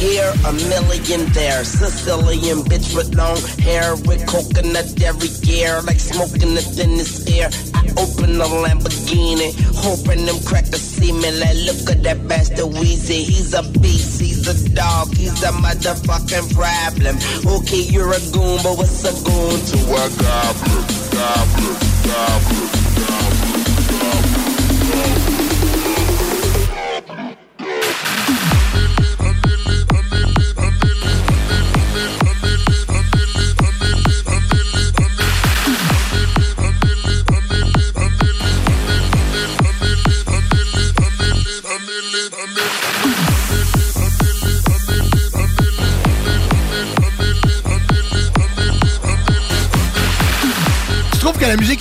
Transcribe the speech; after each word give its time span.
Here, 0.00 0.32
a 0.48 0.52
million 0.72 1.28
there. 1.32 1.62
Sicilian 1.62 2.64
bitch 2.64 2.96
with 2.96 3.14
long 3.14 3.36
hair 3.60 3.94
with 4.08 4.26
coconut 4.26 4.88
every 5.02 5.28
gear, 5.44 5.80
like 5.82 6.00
smoking 6.00 6.54
the 6.56 6.64
in 6.82 6.96
this 6.96 7.28
air. 7.28 7.50
I 7.74 7.84
open 8.00 8.40
a 8.40 8.48
Lamborghini, 8.48 9.52
hoping 9.76 10.24
them 10.24 10.40
crackers 10.48 10.80
see 10.80 11.12
me. 11.12 11.30
Like, 11.38 11.60
look 11.68 11.84
at 11.92 12.02
that 12.04 12.26
bastard 12.26 12.72
Weezy. 12.80 13.22
He's 13.28 13.52
a 13.52 13.62
beast, 13.62 14.20
he's 14.20 14.48
a 14.48 14.56
dog, 14.74 15.14
he's 15.14 15.42
a 15.42 15.52
motherfucking 15.52 16.48
problem. 16.56 17.16
Okay, 17.44 17.84
you're 17.92 18.12
a 18.12 18.20
goon, 18.32 18.58
but 18.64 18.76
what's 18.80 19.04
a 19.04 19.12
goon 19.24 19.60
to 19.70 19.78
a 20.00 20.04
goblin? 20.16 20.80
Goblin, 21.12 21.76
goblin, 22.08 22.66
goblin. 22.96 23.29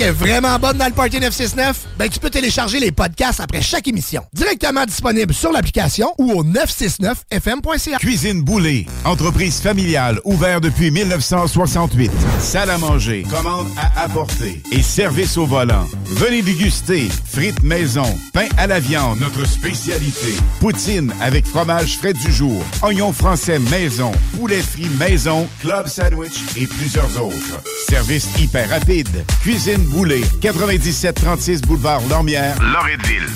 Est 0.10 0.12
vraiment 0.12 0.58
bonne 0.58 0.78
dans 0.78 0.88
le 0.88 0.92
Party 0.92 1.20
969? 1.20 1.88
Ben, 1.98 2.10
tu 2.10 2.20
peux 2.20 2.30
télécharger 2.30 2.80
les 2.80 2.92
podcasts 2.92 3.40
après 3.40 3.62
chaque 3.62 3.88
émission. 3.88 4.24
Directement 4.34 4.86
disponible 4.86 5.34
sur 5.34 5.52
l'application 5.52 6.14
ou 6.18 6.32
au 6.32 6.44
969fm.ca. 6.44 7.98
Cuisine 8.00 8.42
Boulée, 8.42 8.88
entreprise 9.06 9.60
familiale 9.60 10.20
ouverte 10.24 10.64
depuis 10.64 10.90
1968. 10.90 12.12
Salle 12.40 12.72
à 12.72 12.78
manger, 12.78 13.24
commande 13.30 13.68
à 13.78 14.04
apporter 14.04 14.62
et 14.72 14.82
service 14.82 15.38
au 15.38 15.46
volant. 15.46 15.86
Venez 16.06 16.42
déguster 16.42 17.08
frites 17.26 17.62
maison, 17.62 18.18
pain 18.34 18.48
à 18.58 18.66
la 18.66 18.80
viande, 18.80 19.20
notre 19.20 19.46
spécialité. 19.48 20.36
Poutine 20.60 21.14
avec 21.22 21.46
fromage 21.46 21.98
frais 21.98 22.14
du 22.14 22.32
jour, 22.32 22.64
oignons 22.82 23.14
français 23.14 23.60
maison, 23.60 24.12
poulet 24.38 24.62
frit 24.62 24.90
maison, 24.98 25.48
club 25.62 25.88
sandwich 25.88 26.40
et 26.58 26.66
plusieurs 26.66 27.22
autres. 27.22 27.62
Service 27.88 28.28
hyper 28.40 28.70
rapide. 28.70 29.10
Cuisine 29.42 29.84
Boulée, 29.84 29.99
9736 30.06 31.62
boulevard 31.62 32.02
Lormière, 32.10 32.56
Loretteville. 32.62 33.28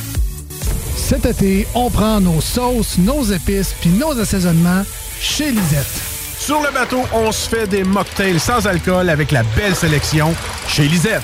Cet 0.95 1.25
été, 1.25 1.67
on 1.75 1.89
prend 1.89 2.21
nos 2.21 2.39
sauces, 2.39 2.97
nos 2.97 3.23
épices 3.23 3.75
puis 3.81 3.89
nos 3.89 4.17
assaisonnements 4.17 4.83
chez 5.19 5.51
Lisette. 5.51 6.01
Sur 6.39 6.61
le 6.61 6.71
bateau, 6.73 7.01
on 7.13 7.31
se 7.31 7.49
fait 7.49 7.67
des 7.67 7.83
mocktails 7.83 8.39
sans 8.39 8.65
alcool 8.65 9.09
avec 9.09 9.31
la 9.31 9.43
belle 9.57 9.75
sélection 9.75 10.33
chez 10.67 10.87
Lisette. 10.87 11.23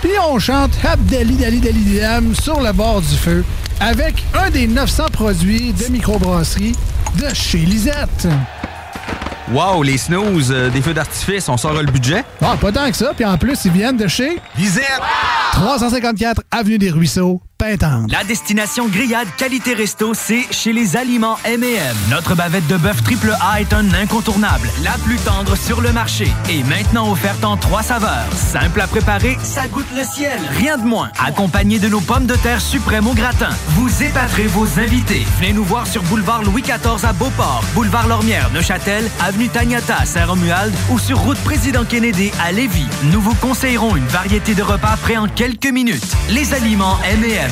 Puis 0.00 0.12
on 0.28 0.38
chante 0.40 0.72
Abdali 0.84 1.36
Dali 1.36 1.60
Dali 1.60 2.00
Dam 2.00 2.34
sur 2.34 2.60
le 2.60 2.72
bord 2.72 3.00
du 3.00 3.16
feu 3.16 3.44
avec 3.80 4.24
un 4.34 4.50
des 4.50 4.66
900 4.66 5.06
produits 5.12 5.72
de 5.72 5.86
microbrasserie 5.86 6.74
de 7.16 7.32
chez 7.32 7.58
Lisette. 7.58 8.26
Wow, 9.50 9.82
les 9.82 9.98
snooze, 9.98 10.52
euh, 10.52 10.70
des 10.70 10.80
feux 10.80 10.94
d'artifice, 10.94 11.48
on 11.48 11.56
sort 11.56 11.74
le 11.74 11.90
budget? 11.90 12.24
Ah, 12.40 12.56
pas 12.60 12.70
tant 12.70 12.88
que 12.88 12.96
ça. 12.96 13.12
Puis 13.14 13.24
en 13.24 13.36
plus, 13.36 13.64
ils 13.64 13.72
viennent 13.72 13.96
de 13.96 14.06
chez 14.06 14.38
Lisette! 14.56 15.00
354 15.52 16.42
Avenue 16.50 16.78
des 16.78 16.90
Ruisseaux, 16.90 17.42
La 18.08 18.24
destination 18.24 18.88
grillade 18.88 19.28
qualité 19.36 19.74
resto, 19.74 20.14
c'est 20.14 20.52
chez 20.52 20.72
les 20.72 20.96
aliments 20.96 21.36
M&M. 21.44 21.96
Notre 22.10 22.34
bavette 22.34 22.66
de 22.66 22.76
bœuf 22.76 23.04
triple 23.04 23.36
A 23.40 23.60
est 23.60 23.72
un 23.72 23.94
incontournable, 23.94 24.68
la 24.82 24.98
plus 25.04 25.16
tendre 25.18 25.56
sur 25.56 25.80
le 25.80 25.92
marché 25.92 26.26
et 26.50 26.64
maintenant 26.64 27.08
offerte 27.12 27.44
en 27.44 27.56
trois 27.56 27.84
saveurs. 27.84 28.26
Simple 28.32 28.80
à 28.80 28.88
préparer, 28.88 29.36
ça 29.44 29.68
goûte 29.68 29.86
le 29.94 30.02
ciel. 30.02 30.40
Rien 30.58 30.76
de 30.76 30.82
moins. 30.82 31.12
Accompagné 31.24 31.78
de 31.78 31.86
nos 31.86 32.00
pommes 32.00 32.26
de 32.26 32.34
terre 32.34 32.60
suprêmes 32.60 33.06
au 33.06 33.14
gratin, 33.14 33.50
vous 33.76 34.02
épaterez 34.02 34.48
vos 34.48 34.80
invités. 34.80 35.24
Venez 35.38 35.52
nous 35.52 35.64
voir 35.64 35.86
sur 35.86 36.02
boulevard 36.02 36.42
Louis 36.42 36.62
XIV 36.62 37.04
à 37.04 37.12
Beauport, 37.12 37.62
boulevard 37.74 38.08
Lormière, 38.08 38.50
Neuchâtel, 38.52 39.08
avenue 39.20 39.48
Taniata 39.48 39.98
à 39.98 40.04
Saint-Romuald 40.04 40.74
ou 40.90 40.98
sur 40.98 41.18
route 41.18 41.38
Président 41.44 41.84
Kennedy 41.84 42.32
à 42.44 42.50
Lévis. 42.50 42.88
Nous 43.12 43.20
vous 43.20 43.36
conseillerons 43.36 43.94
une 43.94 44.06
variété 44.06 44.56
de 44.56 44.64
repas 44.64 44.96
prêts 45.00 45.16
en 45.16 45.28
quelques 45.28 45.70
minutes. 45.70 46.16
Les 46.28 46.54
aliments 46.54 46.98
M&M, 47.04 47.51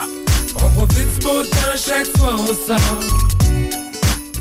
On 0.55 0.69
profite 0.69 1.07
du 1.07 1.19
temps 1.19 1.43
chaque 1.75 2.07
fois 2.17 2.35
on. 2.35 3.90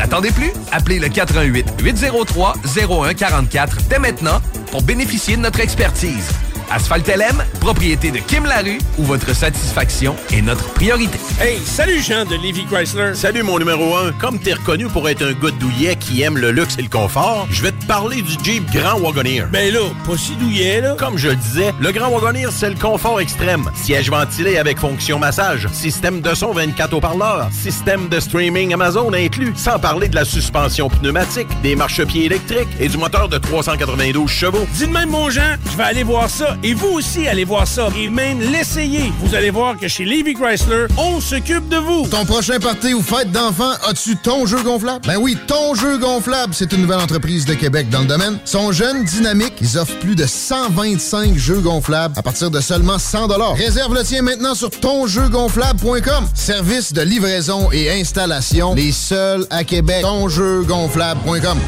N'attendez 0.00 0.30
plus, 0.30 0.50
appelez 0.72 0.98
le 0.98 1.10
88 1.10 1.74
803 1.78 2.54
0144 2.64 3.82
dès 3.90 3.98
maintenant 3.98 4.40
pour 4.70 4.80
bénéficier 4.80 5.36
de 5.36 5.42
notre 5.42 5.60
expertise. 5.60 6.26
Asphalt 6.70 7.08
LM, 7.08 7.42
propriété 7.60 8.12
de 8.12 8.18
Kim 8.18 8.44
Larue, 8.44 8.78
où 8.96 9.02
votre 9.02 9.34
satisfaction 9.34 10.14
est 10.32 10.40
notre 10.40 10.72
priorité. 10.74 11.18
Hey, 11.40 11.58
salut 11.64 12.00
Jean 12.00 12.24
de 12.24 12.36
Levy 12.36 12.64
Chrysler. 12.64 13.14
Salut 13.14 13.42
mon 13.42 13.58
numéro 13.58 13.96
1. 13.96 14.12
Comme 14.12 14.38
t'es 14.38 14.52
reconnu 14.52 14.86
pour 14.86 15.08
être 15.08 15.22
un 15.22 15.32
gars 15.32 15.50
douillet 15.58 15.96
qui 15.96 16.22
aime 16.22 16.38
le 16.38 16.52
luxe 16.52 16.76
et 16.78 16.82
le 16.82 16.88
confort, 16.88 17.48
je 17.50 17.62
vais 17.62 17.72
te 17.72 17.84
parler 17.86 18.22
du 18.22 18.32
Jeep 18.44 18.70
Grand 18.72 19.00
Wagoneer. 19.00 19.46
Ben 19.50 19.72
là, 19.72 19.80
pas 20.06 20.16
si 20.16 20.36
douillet 20.36 20.80
là. 20.80 20.94
Comme 20.96 21.18
je 21.18 21.28
le 21.28 21.36
disais, 21.36 21.74
le 21.80 21.90
Grand 21.90 22.08
Wagoneer, 22.08 22.50
c'est 22.52 22.70
le 22.70 22.76
confort 22.76 23.20
extrême. 23.20 23.68
Siège 23.74 24.08
ventilé 24.08 24.56
avec 24.56 24.78
fonction 24.78 25.18
massage, 25.18 25.66
système 25.72 26.20
de 26.20 26.34
son 26.34 26.52
24 26.52 26.94
haut-parleurs, 26.94 27.48
système 27.52 28.08
de 28.08 28.20
streaming 28.20 28.72
Amazon 28.74 29.12
inclus, 29.12 29.54
sans 29.56 29.80
parler 29.80 30.08
de 30.08 30.14
la 30.14 30.24
suspension 30.24 30.88
pneumatique, 30.88 31.48
des 31.62 31.74
marchepieds 31.74 32.26
électriques 32.26 32.68
et 32.78 32.88
du 32.88 32.96
moteur 32.96 33.28
de 33.28 33.38
392 33.38 34.30
chevaux. 34.30 34.66
Dis 34.74 34.86
de 34.86 34.92
même 34.92 35.10
mon 35.10 35.30
Jean, 35.30 35.56
je 35.72 35.76
vais 35.76 35.82
aller 35.82 36.04
voir 36.04 36.30
ça 36.30 36.56
et 36.62 36.74
vous 36.74 36.88
aussi 36.88 37.26
allez 37.26 37.44
voir 37.44 37.66
ça 37.66 37.88
et 37.96 38.08
même 38.08 38.40
l'essayer. 38.40 39.12
Vous 39.20 39.34
allez 39.34 39.50
voir 39.50 39.76
que 39.76 39.88
chez 39.88 40.04
Levy 40.04 40.34
Chrysler, 40.34 40.86
on 40.98 41.20
s'occupe 41.20 41.68
de 41.68 41.76
vous. 41.76 42.06
Ton 42.08 42.24
prochain 42.24 42.58
party 42.58 42.94
ou 42.94 43.02
fête 43.02 43.30
d'enfant, 43.30 43.72
as-tu 43.88 44.16
ton 44.16 44.46
jeu 44.46 44.62
gonflable? 44.62 45.06
Ben 45.06 45.16
oui, 45.16 45.36
ton 45.46 45.74
jeu 45.74 45.98
gonflable, 45.98 46.52
c'est 46.54 46.72
une 46.72 46.82
nouvelle 46.82 47.00
entreprise 47.00 47.44
de 47.44 47.54
Québec 47.54 47.88
dans 47.90 48.00
le 48.00 48.06
domaine. 48.06 48.38
Sont 48.44 48.72
jeunes, 48.72 49.04
dynamiques, 49.04 49.54
ils 49.60 49.78
offrent 49.78 49.98
plus 49.98 50.16
de 50.16 50.26
125 50.26 51.36
jeux 51.36 51.60
gonflables 51.60 52.14
à 52.18 52.22
partir 52.22 52.50
de 52.50 52.60
seulement 52.60 52.98
100 52.98 53.28
Réserve 53.54 53.94
le 53.94 54.02
tien 54.02 54.22
maintenant 54.22 54.54
sur 54.54 54.70
tonjeugonflable.com. 54.70 56.28
Service 56.34 56.92
de 56.92 57.02
livraison 57.02 57.70
et 57.72 57.90
installation, 57.90 58.74
les 58.74 58.92
seuls 58.92 59.46
à 59.50 59.64
Québec. 59.64 60.02
Tonjeugonflable.com. 60.02 61.58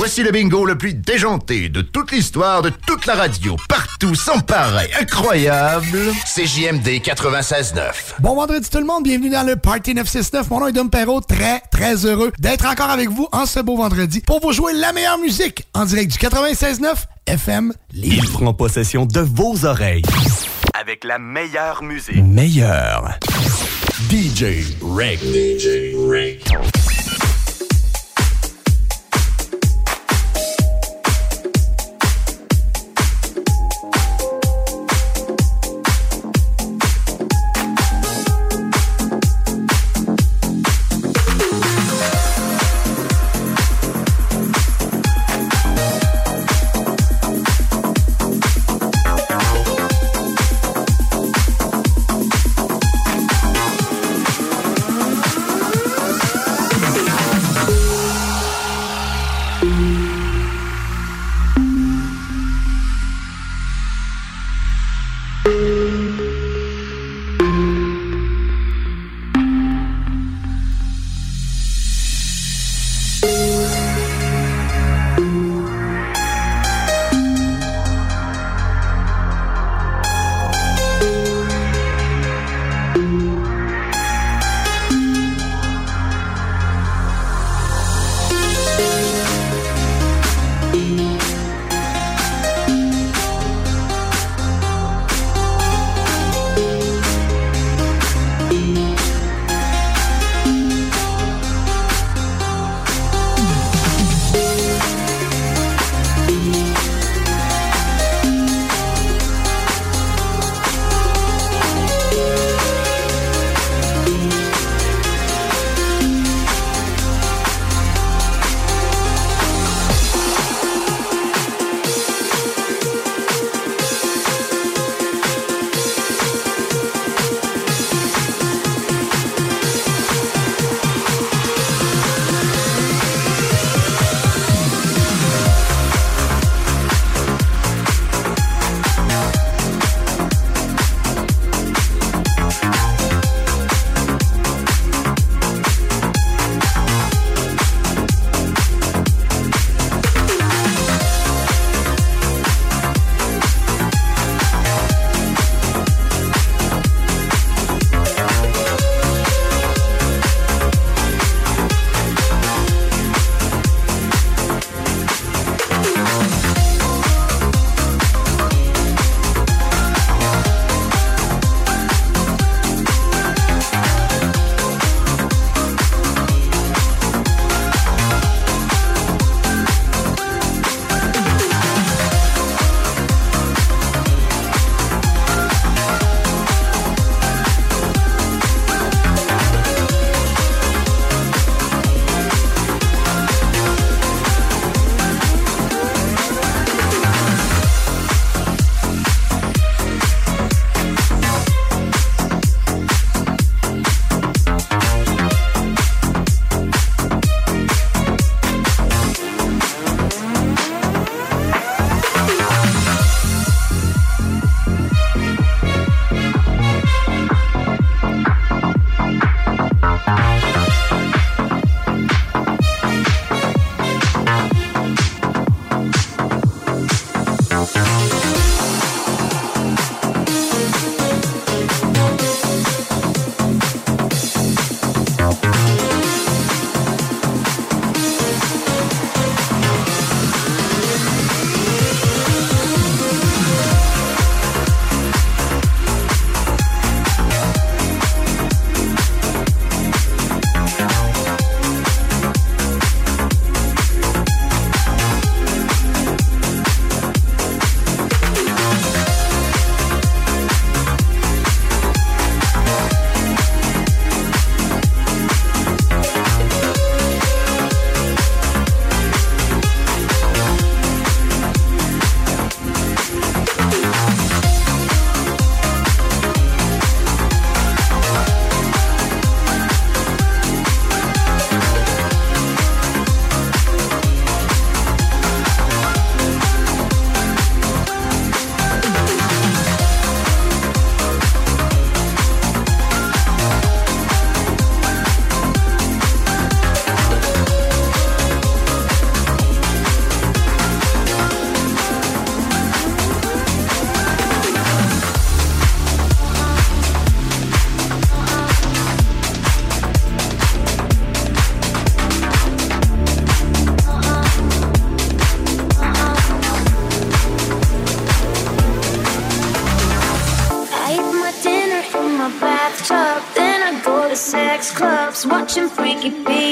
Voici 0.00 0.22
le 0.22 0.30
bingo 0.30 0.64
le 0.64 0.78
plus 0.78 0.94
déjanté 0.94 1.68
de 1.68 1.82
toute 1.82 2.10
l'histoire 2.10 2.62
de 2.62 2.70
toute 2.70 3.04
la 3.04 3.16
radio. 3.16 3.56
Partout, 3.68 4.14
sans 4.14 4.40
pareil, 4.40 4.88
incroyable. 4.98 5.98
CJMD 6.24 7.02
96.9. 7.02 8.14
Bon 8.18 8.34
vendredi 8.34 8.66
tout 8.70 8.78
le 8.78 8.86
monde, 8.86 9.04
bienvenue 9.04 9.28
dans 9.28 9.46
le 9.46 9.56
Party 9.56 9.92
969. 9.92 10.48
Mon 10.48 10.60
nom 10.60 10.68
est 10.68 10.72
Dom 10.72 10.88
Perrault, 10.88 11.20
très 11.20 11.60
très 11.70 12.06
heureux 12.06 12.32
d'être 12.38 12.64
encore 12.64 12.88
avec 12.88 13.10
vous 13.10 13.28
en 13.32 13.44
ce 13.44 13.60
beau 13.60 13.76
vendredi 13.76 14.22
pour 14.22 14.40
vous 14.40 14.52
jouer 14.52 14.72
la 14.72 14.94
meilleure 14.94 15.18
musique 15.18 15.66
en 15.74 15.84
direct 15.84 16.10
du 16.12 16.16
96.9 16.16 16.94
FM 17.26 17.74
Lille. 17.92 18.14
Ils 18.14 18.26
feront 18.26 18.54
possession 18.54 19.04
de 19.04 19.20
vos 19.20 19.66
oreilles. 19.66 20.00
Avec 20.80 21.04
la 21.04 21.18
meilleure 21.18 21.82
musique. 21.82 22.24
Meilleure. 22.24 23.18
DJ 24.08 24.64
Reg. 24.80 25.18
DJ 25.20 25.94
Reg. 26.08 26.89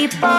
goodbye. 0.09 0.38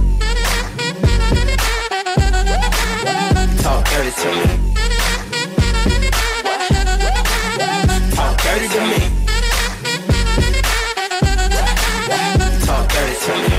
dirty 4.11 4.23
to 4.23 4.29
me. 4.35 4.45
Talk 8.11 8.37
dirty 8.43 8.67
to 8.67 8.81
me. 8.81 8.99
Talk 12.65 12.85
dirty 12.89 13.15
to 13.25 13.33
me. 13.41 13.57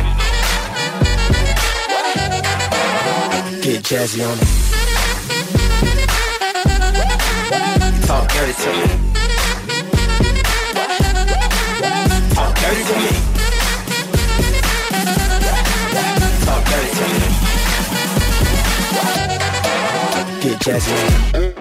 Get 3.63 3.81
jazzy 3.85 4.21
on 4.29 4.37
me. 4.39 4.47
Talk 8.07 8.27
dirty 8.33 8.55
to 8.63 8.71
me. 8.79 8.87
Talk 12.35 12.55
dirty 12.61 12.83
to 12.91 12.97
me. 12.99 13.13
Talk 16.45 16.63
dirty 16.65 16.91
to 16.99 17.05
me. 17.15 17.22
chest. 20.63 21.52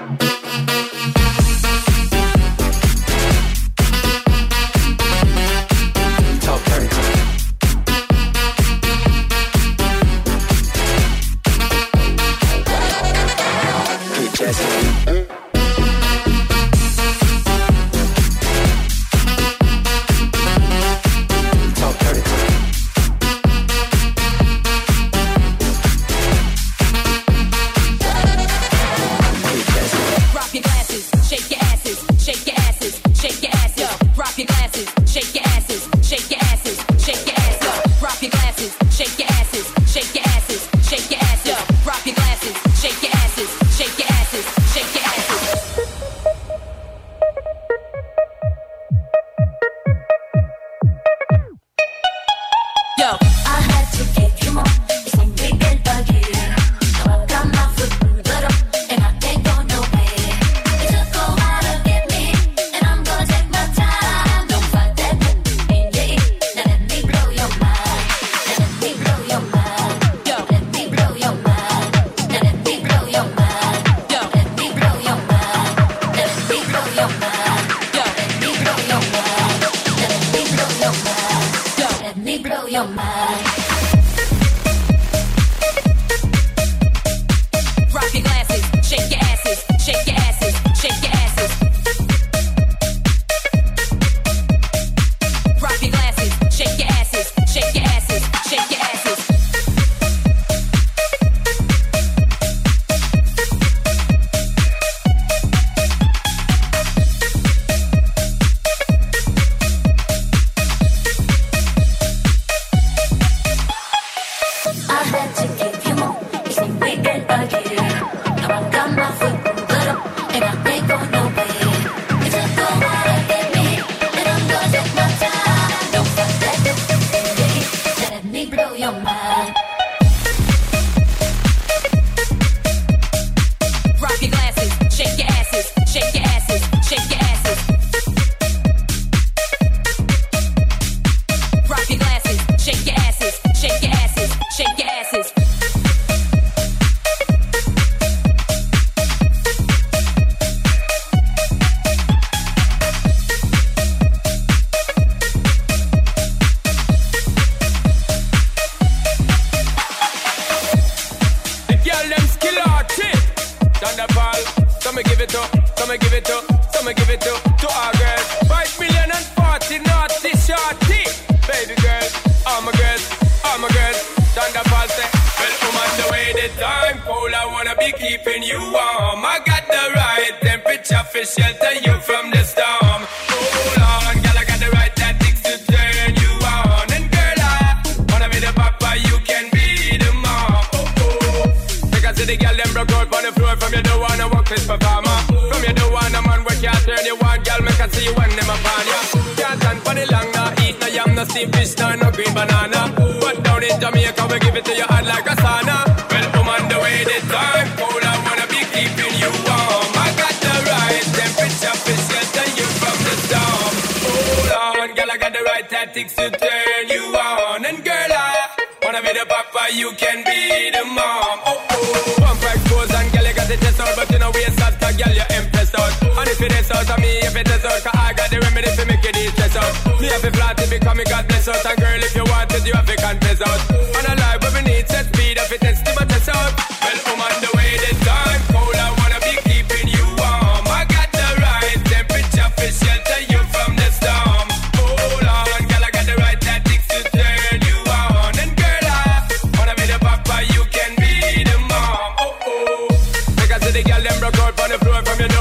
girl 253.92 254.04
them 254.04 254.20
broke 254.20 254.40
out 254.40 254.60
on 254.60 254.70
the 254.70 254.78
floor 254.80 255.04
from 255.04 255.20
your 255.20 255.28
door. 255.30 255.41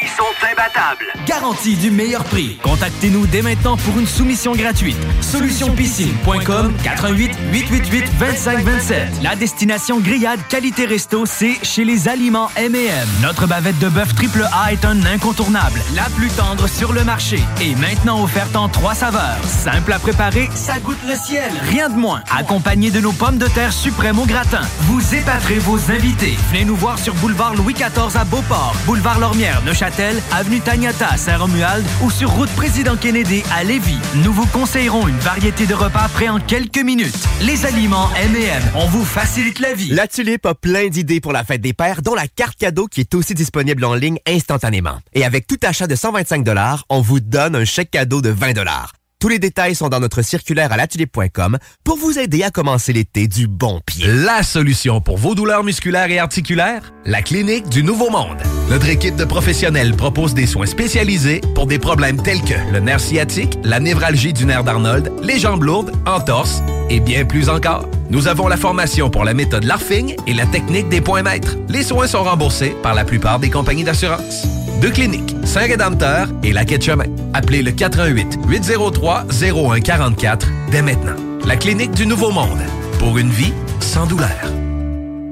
Prix 0.00 0.08
sont 0.08 0.46
imbattables. 0.50 1.06
Garantie 1.26 1.76
du 1.76 1.90
meilleur 1.90 2.24
prix. 2.24 2.58
Contactez-nous 2.62 3.26
dès 3.26 3.42
maintenant 3.42 3.76
pour 3.76 3.98
une 3.98 4.06
soumission 4.06 4.52
gratuite. 4.52 4.96
Solutionpiscine.com 5.20 6.74
88 6.82 7.32
888 7.52 8.04
2527. 8.18 9.22
La 9.22 9.36
destination 9.36 10.00
grillade 10.00 10.40
qualité 10.48 10.86
resto, 10.86 11.26
c'est 11.26 11.58
chez 11.62 11.84
les 11.84 12.08
aliments 12.08 12.50
M&M. 12.56 13.08
Notre 13.22 13.46
bavette 13.46 13.78
de 13.78 13.88
bœuf 13.88 14.14
triple 14.14 14.46
A 14.52 14.72
est 14.72 14.84
un 14.84 15.04
incontournable, 15.04 15.80
la 15.94 16.04
plus 16.16 16.28
tendre 16.28 16.68
sur 16.68 16.92
le 16.92 17.04
marché 17.04 17.38
et 17.60 17.74
maintenant 17.76 18.22
offerte 18.22 18.56
en 18.56 18.68
trois 18.68 18.94
saveurs. 18.94 19.38
Simple 19.44 19.92
à 19.92 19.98
préparer, 19.98 20.48
ça 20.54 20.78
goûte 20.78 20.98
le 21.06 21.14
ciel. 21.14 21.50
Rien 21.68 21.88
de 21.88 21.96
moins. 21.96 22.22
Accompagné 22.36 22.90
de 22.90 23.00
nos 23.00 23.12
pommes 23.12 23.38
de 23.38 23.46
terre 23.46 23.72
suprêmes 23.72 24.18
au 24.18 24.26
gratin. 24.26 24.62
Vous 24.80 25.14
épaterez 25.14 25.58
vos 25.58 25.90
invités. 25.90 26.36
Venez 26.50 26.64
nous 26.64 26.76
voir 26.76 26.98
sur 26.98 27.14
boulevard 27.14 27.54
Louis 27.54 27.74
XIV 27.74 28.16
à 28.16 28.24
Beauport, 28.24 28.74
boulevard 28.86 29.18
Lormière, 29.18 29.62
Neuchâtel, 29.64 29.89
avenue 30.32 30.60
Taniata 30.60 31.08
à 31.08 31.16
Saint-Romuald 31.16 31.84
ou 32.02 32.10
sur 32.10 32.30
route 32.30 32.50
Président 32.50 32.96
Kennedy 32.96 33.42
à 33.52 33.64
Lévis. 33.64 33.98
Nous 34.24 34.32
vous 34.32 34.46
conseillerons 34.46 35.08
une 35.08 35.18
variété 35.18 35.66
de 35.66 35.74
repas 35.74 36.08
prêts 36.08 36.28
en 36.28 36.38
quelques 36.38 36.82
minutes. 36.82 37.14
Les 37.42 37.66
aliments 37.66 38.08
M&M, 38.14 38.62
on 38.74 38.86
vous 38.86 39.04
facilite 39.04 39.58
la 39.58 39.74
vie. 39.74 39.90
La 39.90 40.06
Tulipe 40.06 40.46
a 40.46 40.54
plein 40.54 40.88
d'idées 40.88 41.20
pour 41.20 41.32
la 41.32 41.44
fête 41.44 41.60
des 41.60 41.72
pères, 41.72 42.02
dont 42.02 42.14
la 42.14 42.28
carte 42.28 42.56
cadeau 42.58 42.86
qui 42.86 43.00
est 43.00 43.14
aussi 43.14 43.34
disponible 43.34 43.84
en 43.84 43.94
ligne 43.94 44.18
instantanément. 44.26 44.98
Et 45.12 45.24
avec 45.24 45.46
tout 45.46 45.58
achat 45.62 45.86
de 45.86 45.94
125 45.94 46.46
on 46.88 47.00
vous 47.00 47.20
donne 47.20 47.56
un 47.56 47.64
chèque 47.64 47.90
cadeau 47.90 48.20
de 48.20 48.30
20 48.30 48.99
tous 49.20 49.28
les 49.28 49.38
détails 49.38 49.74
sont 49.74 49.90
dans 49.90 50.00
notre 50.00 50.22
circulaire 50.22 50.72
à 50.72 50.78
l'atelier.com 50.78 51.58
pour 51.84 51.98
vous 51.98 52.18
aider 52.18 52.42
à 52.42 52.50
commencer 52.50 52.94
l'été 52.94 53.28
du 53.28 53.46
bon 53.46 53.80
pied. 53.84 54.06
La 54.06 54.42
solution 54.42 55.02
pour 55.02 55.18
vos 55.18 55.34
douleurs 55.34 55.62
musculaires 55.62 56.10
et 56.10 56.18
articulaires? 56.18 56.92
La 57.04 57.20
Clinique 57.20 57.68
du 57.68 57.82
Nouveau 57.82 58.08
Monde. 58.08 58.38
Notre 58.70 58.88
équipe 58.88 59.16
de 59.16 59.26
professionnels 59.26 59.94
propose 59.94 60.32
des 60.32 60.46
soins 60.46 60.64
spécialisés 60.64 61.42
pour 61.54 61.66
des 61.66 61.78
problèmes 61.78 62.22
tels 62.22 62.42
que 62.42 62.54
le 62.72 62.80
nerf 62.80 63.00
sciatique, 63.00 63.58
la 63.62 63.78
névralgie 63.78 64.32
du 64.32 64.46
nerf 64.46 64.64
d'Arnold, 64.64 65.12
les 65.22 65.38
jambes 65.38 65.64
lourdes, 65.64 65.92
entorse 66.06 66.62
et 66.88 66.98
bien 66.98 67.26
plus 67.26 67.50
encore. 67.50 67.86
Nous 68.08 68.26
avons 68.26 68.48
la 68.48 68.56
formation 68.56 69.10
pour 69.10 69.24
la 69.24 69.34
méthode 69.34 69.64
LARFING 69.64 70.16
et 70.26 70.32
la 70.32 70.46
technique 70.46 70.88
des 70.88 71.02
points 71.02 71.22
maîtres. 71.22 71.56
Les 71.68 71.82
soins 71.82 72.06
sont 72.06 72.24
remboursés 72.24 72.74
par 72.82 72.94
la 72.94 73.04
plupart 73.04 73.38
des 73.38 73.50
compagnies 73.50 73.84
d'assurance. 73.84 74.46
Deux 74.80 74.90
cliniques, 74.90 75.36
Saint-Rédempteur 75.44 76.28
et 76.42 76.52
la 76.52 76.64
Quai 76.64 76.80
Chemin. 76.80 77.04
Appelez 77.34 77.62
le 77.62 77.72
88 77.72 78.38
803 78.48 79.26
0144 79.30 80.48
dès 80.70 80.82
maintenant. 80.82 81.16
La 81.46 81.56
clinique 81.56 81.92
du 81.92 82.06
Nouveau 82.06 82.30
Monde. 82.30 82.60
Pour 82.98 83.18
une 83.18 83.30
vie 83.30 83.52
sans 83.80 84.06
douleur. 84.06 84.30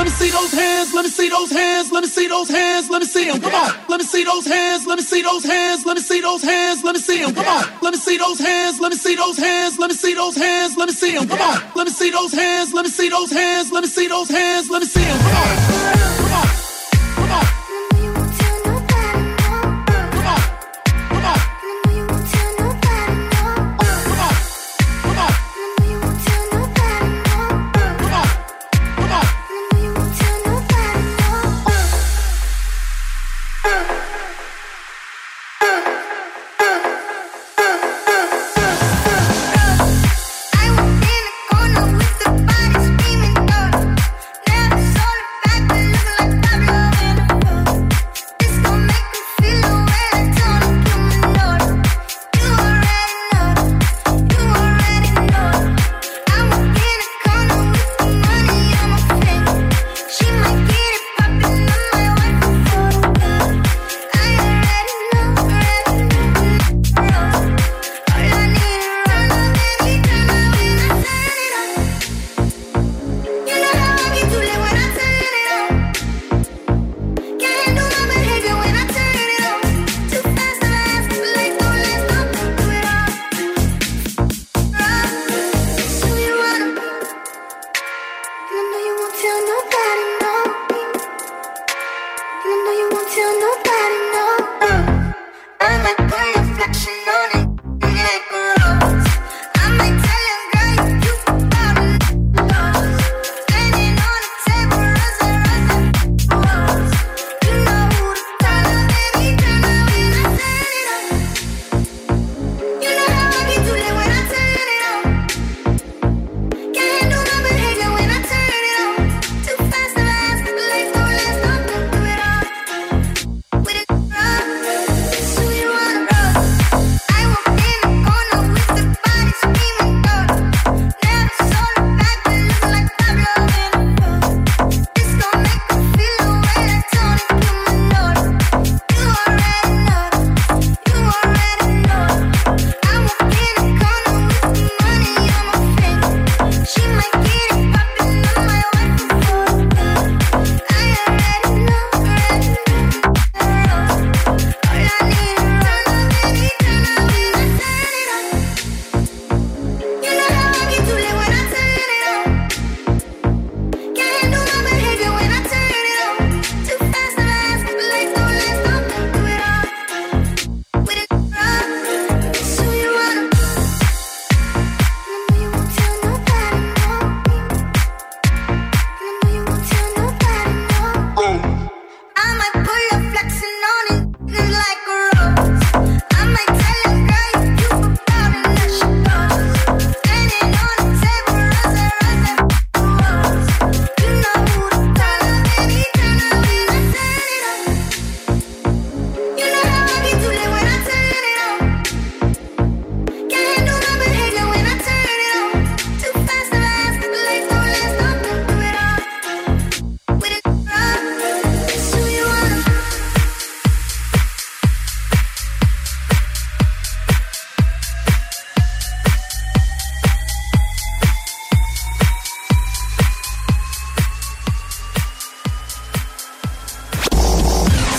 Let 0.00 0.06
me 0.06 0.12
see 0.12 0.30
those 0.30 0.52
hands, 0.52 0.94
let 0.94 1.04
me 1.04 1.10
see 1.10 1.28
those 1.28 1.50
hands, 1.50 1.92
let 1.92 2.00
me 2.00 2.08
see 2.08 2.26
those 2.26 2.48
hands, 2.48 2.88
let 2.88 3.00
me 3.02 3.06
see 3.06 3.26
them. 3.26 3.38
Come 3.38 3.54
on. 3.54 3.70
Let 3.86 4.00
me 4.00 4.06
see 4.06 4.24
those 4.24 4.46
hands, 4.46 4.86
let 4.86 4.96
me 4.96 5.02
see 5.04 5.20
those 5.20 5.44
hands, 5.44 5.84
let 5.84 5.94
me 5.94 6.02
see 6.02 6.20
those 6.22 6.42
hands, 6.42 6.82
let 6.82 6.94
me 6.94 7.00
see 7.02 7.18
them. 7.18 7.34
Come 7.34 7.46
on. 7.46 7.64
Let 7.82 7.92
me 7.92 7.98
see 7.98 8.16
those 8.16 8.38
hands, 8.38 8.80
let 8.80 8.92
me 8.92 8.96
see 8.96 9.14
those 9.14 9.36
hands, 9.36 9.78
let 9.78 9.90
me 9.90 9.94
see 9.94 10.14
those 10.14 10.36
hands, 10.36 10.76
let 10.78 10.88
me 10.88 10.94
see 10.94 11.12
them. 11.12 11.28
Come 11.28 11.42
on. 11.42 11.72
Let 11.76 11.86
me 11.86 11.92
see 11.92 12.10
those 12.10 12.32
hands, 12.32 12.72
let 12.72 12.84
me 12.86 12.90
see 12.90 13.10
those 13.10 13.30
hands, 13.30 13.72
let 13.72 13.82
me 13.82 13.88
see 13.90 14.08
those 14.08 14.30
hands, 14.30 14.70
let 14.70 14.80
me 14.80 14.88
see 14.88 15.04
them. 15.04 15.18
Come 15.18 15.36
on. 15.36 15.69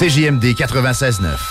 CJMD 0.02 0.56
96.9. 0.56 1.51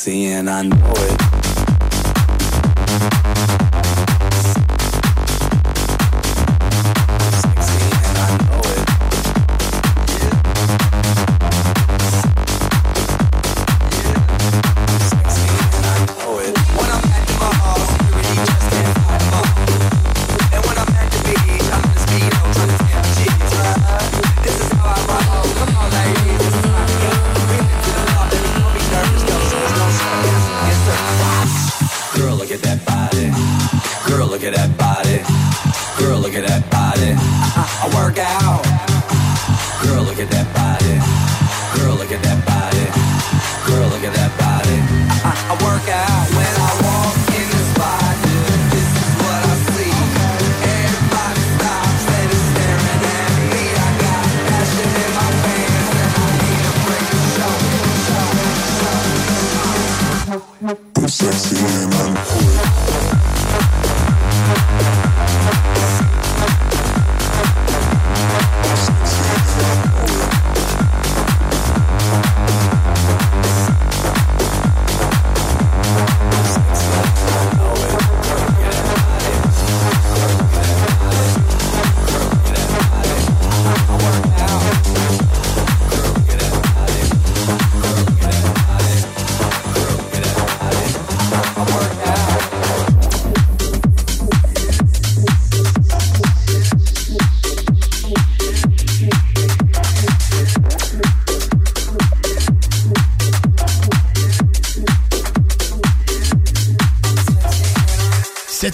sexy 0.00 0.24
and 0.24 0.48
I 0.48 0.62
know 0.62 0.92
it. 0.96 1.19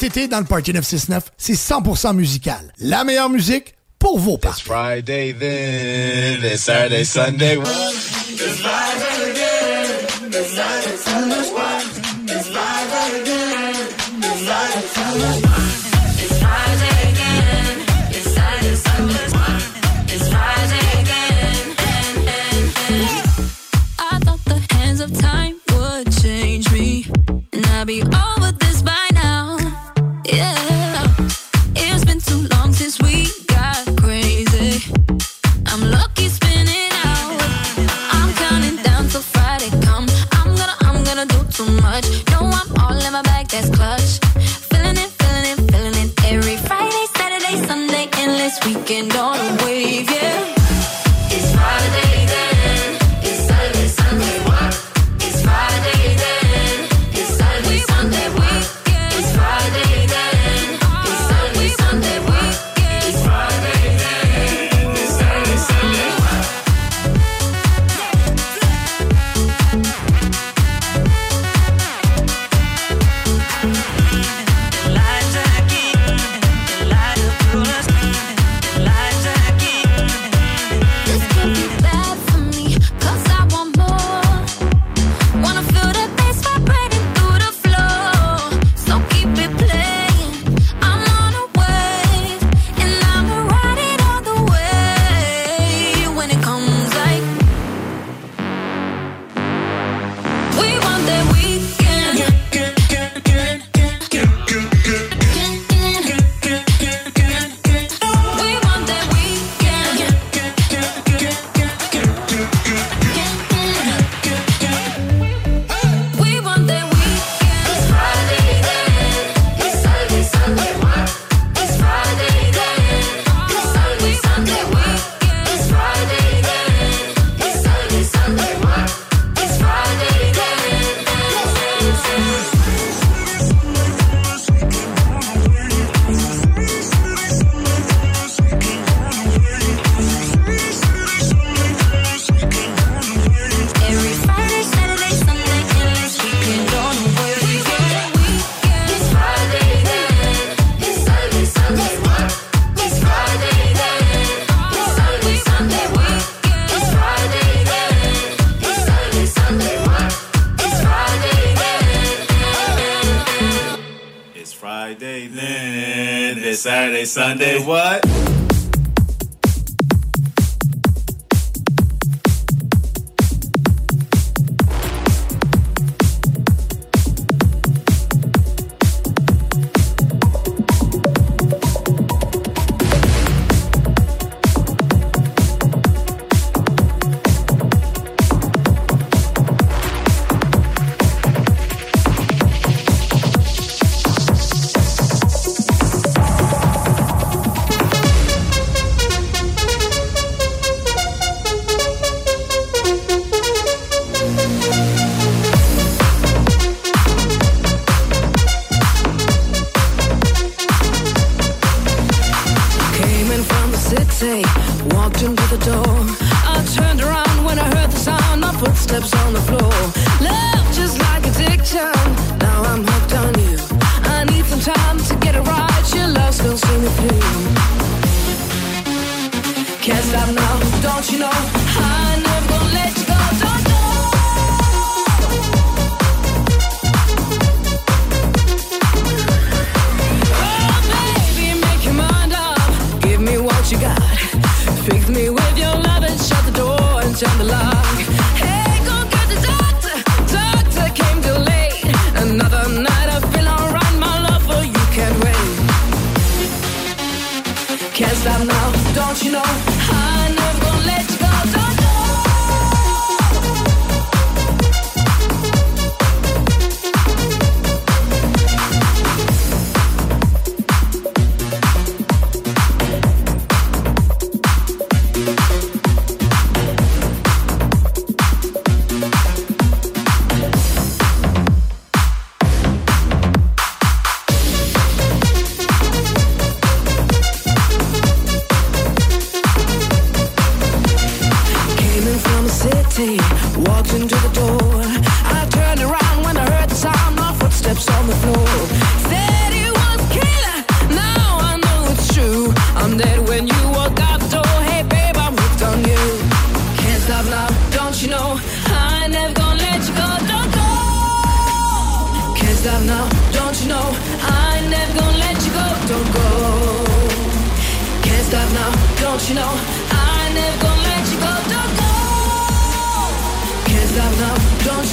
été 0.06 0.28
dans 0.28 0.38
le 0.38 0.44
Party 0.44 0.72
969, 0.72 1.32
c'est 1.36 1.54
100% 1.54 2.14
musical. 2.14 2.72
La 2.78 3.04
meilleure 3.04 3.28
musique 3.28 3.74
pour 3.98 4.18
vos 4.18 4.38
parties. 4.38 4.62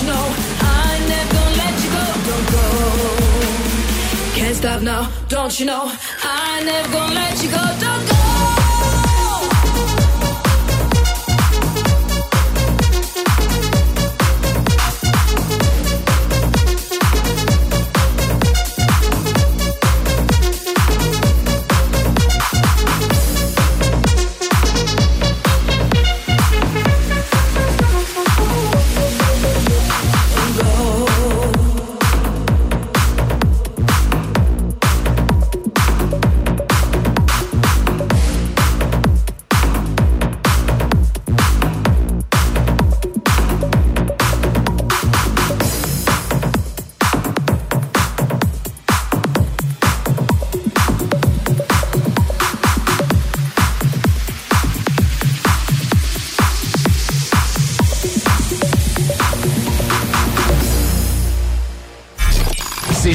Don't 0.06 0.10
you 0.10 0.14
know? 0.16 0.36
I 0.60 0.98
ain't 0.98 1.08
never 1.08 1.34
gonna 1.34 1.56
let 1.58 1.84
you 1.84 1.90
go. 1.92 2.06
Don't 2.30 2.48
go. 2.52 2.64
Can't 4.36 4.56
stop 4.56 4.82
now, 4.82 5.12
don't 5.30 5.60
you 5.60 5.66
know? 5.66 5.92
I 6.24 6.64
never 6.64 6.92
gonna 6.92 7.14
let 7.14 7.44
you 7.44 7.50
go. 7.50 7.64
Don't 7.80 8.08
go. 8.08 8.63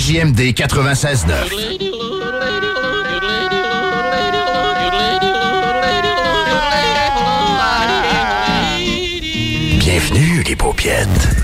CJMD 0.08 0.54
96.9. 0.54 1.50
Bienvenue, 9.78 10.42
les 10.44 10.56
paupiètes. 10.56 11.37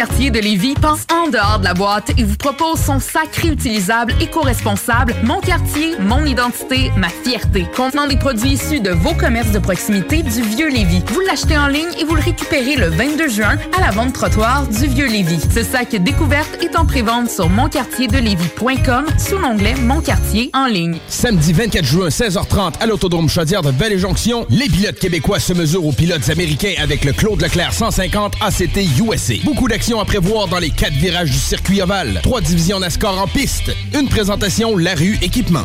Mon 0.00 0.06
quartier 0.06 0.30
de 0.30 0.38
Lévis 0.38 0.72
pense 0.80 1.00
en 1.12 1.28
dehors 1.28 1.58
de 1.58 1.64
la 1.64 1.74
boîte 1.74 2.12
et 2.16 2.24
vous 2.24 2.36
propose 2.36 2.80
son 2.80 3.00
sac 3.00 3.36
réutilisable 3.36 4.14
éco-responsable 4.18 5.14
Mon 5.24 5.40
quartier, 5.40 5.92
mon 6.00 6.24
identité, 6.24 6.90
ma 6.96 7.10
fierté. 7.10 7.66
Contenant 7.76 8.06
des 8.06 8.16
produits 8.16 8.52
issus 8.52 8.80
de 8.80 8.92
vos 8.92 9.12
commerces 9.12 9.52
de 9.52 9.58
proximité 9.58 10.22
du 10.22 10.40
Vieux 10.40 10.70
Lévis. 10.70 11.02
Vous 11.08 11.20
l'achetez 11.20 11.58
en 11.58 11.66
ligne 11.66 11.90
et 12.00 12.04
vous 12.04 12.14
le 12.14 12.22
récupérez 12.22 12.76
le 12.76 12.86
22 12.86 13.28
juin 13.28 13.58
à 13.76 13.80
la 13.82 13.90
vente 13.90 14.14
trottoir 14.14 14.66
du 14.68 14.86
Vieux 14.86 15.06
Lévis. 15.06 15.40
Ce 15.54 15.62
sac 15.62 15.94
découverte 15.94 16.64
est 16.64 16.78
en 16.78 16.86
prévente 16.86 17.28
sur 17.28 17.50
monquartierdelévis.com 17.50 19.04
sous 19.18 19.36
l'onglet 19.36 19.74
Mon 19.82 20.00
quartier 20.00 20.48
en 20.54 20.64
ligne. 20.64 20.96
Samedi 21.08 21.52
24 21.52 21.84
juin, 21.84 22.08
16h30, 22.08 22.80
à 22.80 22.86
l'Autodrome 22.86 23.28
Chaudière 23.28 23.60
de 23.60 23.70
Belle-Jonction, 23.70 24.46
les 24.48 24.70
pilotes 24.70 24.98
québécois 24.98 25.40
se 25.40 25.52
mesurent 25.52 25.84
aux 25.84 25.92
pilotes 25.92 26.30
américains 26.30 26.72
avec 26.80 27.04
le 27.04 27.12
Claude 27.12 27.42
Leclerc 27.42 27.74
150 27.74 28.36
ACT 28.40 28.78
USA. 28.98 29.34
Beaucoup 29.44 29.68
d'actions 29.68 29.89
à 29.98 30.04
prévoir 30.04 30.46
dans 30.46 30.58
les 30.58 30.70
quatre 30.70 30.92
virages 30.92 31.30
du 31.30 31.38
circuit 31.38 31.82
ovale. 31.82 32.20
Trois 32.22 32.40
divisions 32.40 32.78
NASCAR 32.78 33.18
en 33.18 33.26
piste. 33.26 33.74
Une 33.98 34.08
présentation 34.08 34.76
La 34.76 34.94
Rue 34.94 35.18
Équipement. 35.22 35.64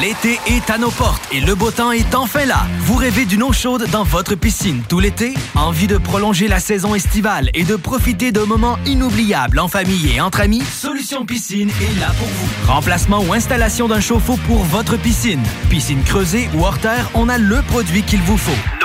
L'été 0.00 0.38
est 0.46 0.70
à 0.70 0.78
nos 0.78 0.92
portes 0.92 1.26
et 1.32 1.40
le 1.40 1.56
beau 1.56 1.72
temps 1.72 1.90
est 1.90 2.14
enfin 2.14 2.44
là. 2.44 2.68
Vous 2.82 2.94
rêvez 2.94 3.24
d'une 3.24 3.42
eau 3.42 3.52
chaude 3.52 3.88
dans 3.90 4.04
votre 4.04 4.36
piscine 4.36 4.82
tout 4.88 5.00
l'été? 5.00 5.34
Envie 5.56 5.88
de 5.88 5.98
prolonger 5.98 6.46
la 6.46 6.60
saison 6.60 6.94
estivale 6.94 7.50
et 7.52 7.64
de 7.64 7.74
profiter 7.74 8.30
de 8.30 8.40
moments 8.40 8.78
inoubliables 8.86 9.58
en 9.58 9.66
famille 9.66 10.12
et 10.14 10.20
entre 10.20 10.40
amis? 10.40 10.62
Solution 10.62 11.26
Piscine 11.26 11.70
est 11.70 11.98
là 11.98 12.12
pour 12.16 12.28
vous. 12.28 12.72
Remplacement 12.72 13.24
ou 13.24 13.32
installation 13.32 13.88
d'un 13.88 14.00
chauffe-eau 14.00 14.38
pour 14.46 14.62
votre 14.62 14.96
piscine. 14.96 15.42
Piscine 15.68 16.04
creusée 16.04 16.48
ou 16.54 16.64
hors 16.64 16.78
terre, 16.78 17.10
on 17.14 17.28
a 17.28 17.38
le 17.38 17.60
produit 17.62 18.04
qu'il 18.04 18.20
vous 18.20 18.36
faut. 18.36 18.77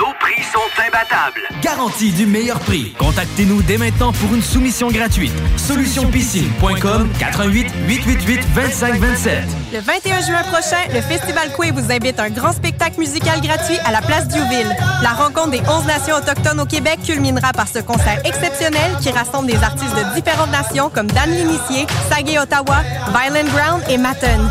Sont 0.54 0.60
imbattables. 0.86 1.40
Garantie 1.62 2.12
du 2.12 2.26
meilleur 2.26 2.60
prix. 2.60 2.94
Contactez-nous 2.96 3.62
dès 3.62 3.76
maintenant 3.76 4.12
pour 4.12 4.32
une 4.32 4.42
soumission 4.42 4.88
gratuite. 4.88 5.32
Solutionpiscine.com 5.56 7.10
88 7.18 7.72
888 7.88 8.40
2527. 8.54 9.42
Le 9.72 9.80
21 9.80 10.20
juin 10.20 10.42
prochain, 10.44 10.76
le 10.94 11.00
Festival 11.00 11.50
Coué 11.56 11.72
vous 11.72 11.90
invite 11.90 12.20
à 12.20 12.24
un 12.24 12.30
grand 12.30 12.52
spectacle 12.52 13.00
musical 13.00 13.40
gratuit 13.40 13.78
à 13.84 13.90
la 13.90 14.00
place 14.00 14.28
Diouville. 14.28 14.72
La 15.02 15.10
rencontre 15.10 15.50
des 15.50 15.62
11 15.68 15.86
nations 15.86 16.14
autochtones 16.14 16.60
au 16.60 16.66
Québec 16.66 17.00
culminera 17.04 17.50
par 17.52 17.66
ce 17.66 17.80
concert 17.80 18.20
exceptionnel 18.24 18.96
qui 19.00 19.10
rassemble 19.10 19.48
des 19.48 19.60
artistes 19.60 19.96
de 19.96 20.14
différentes 20.14 20.52
nations 20.52 20.88
comme 20.88 21.08
Dan 21.08 21.30
L'Initié, 21.30 21.88
Sagé 22.08 22.38
Ottawa, 22.38 22.76
Violent 23.08 23.48
Ground 23.52 23.82
et 23.88 23.98
Matten. 23.98 24.48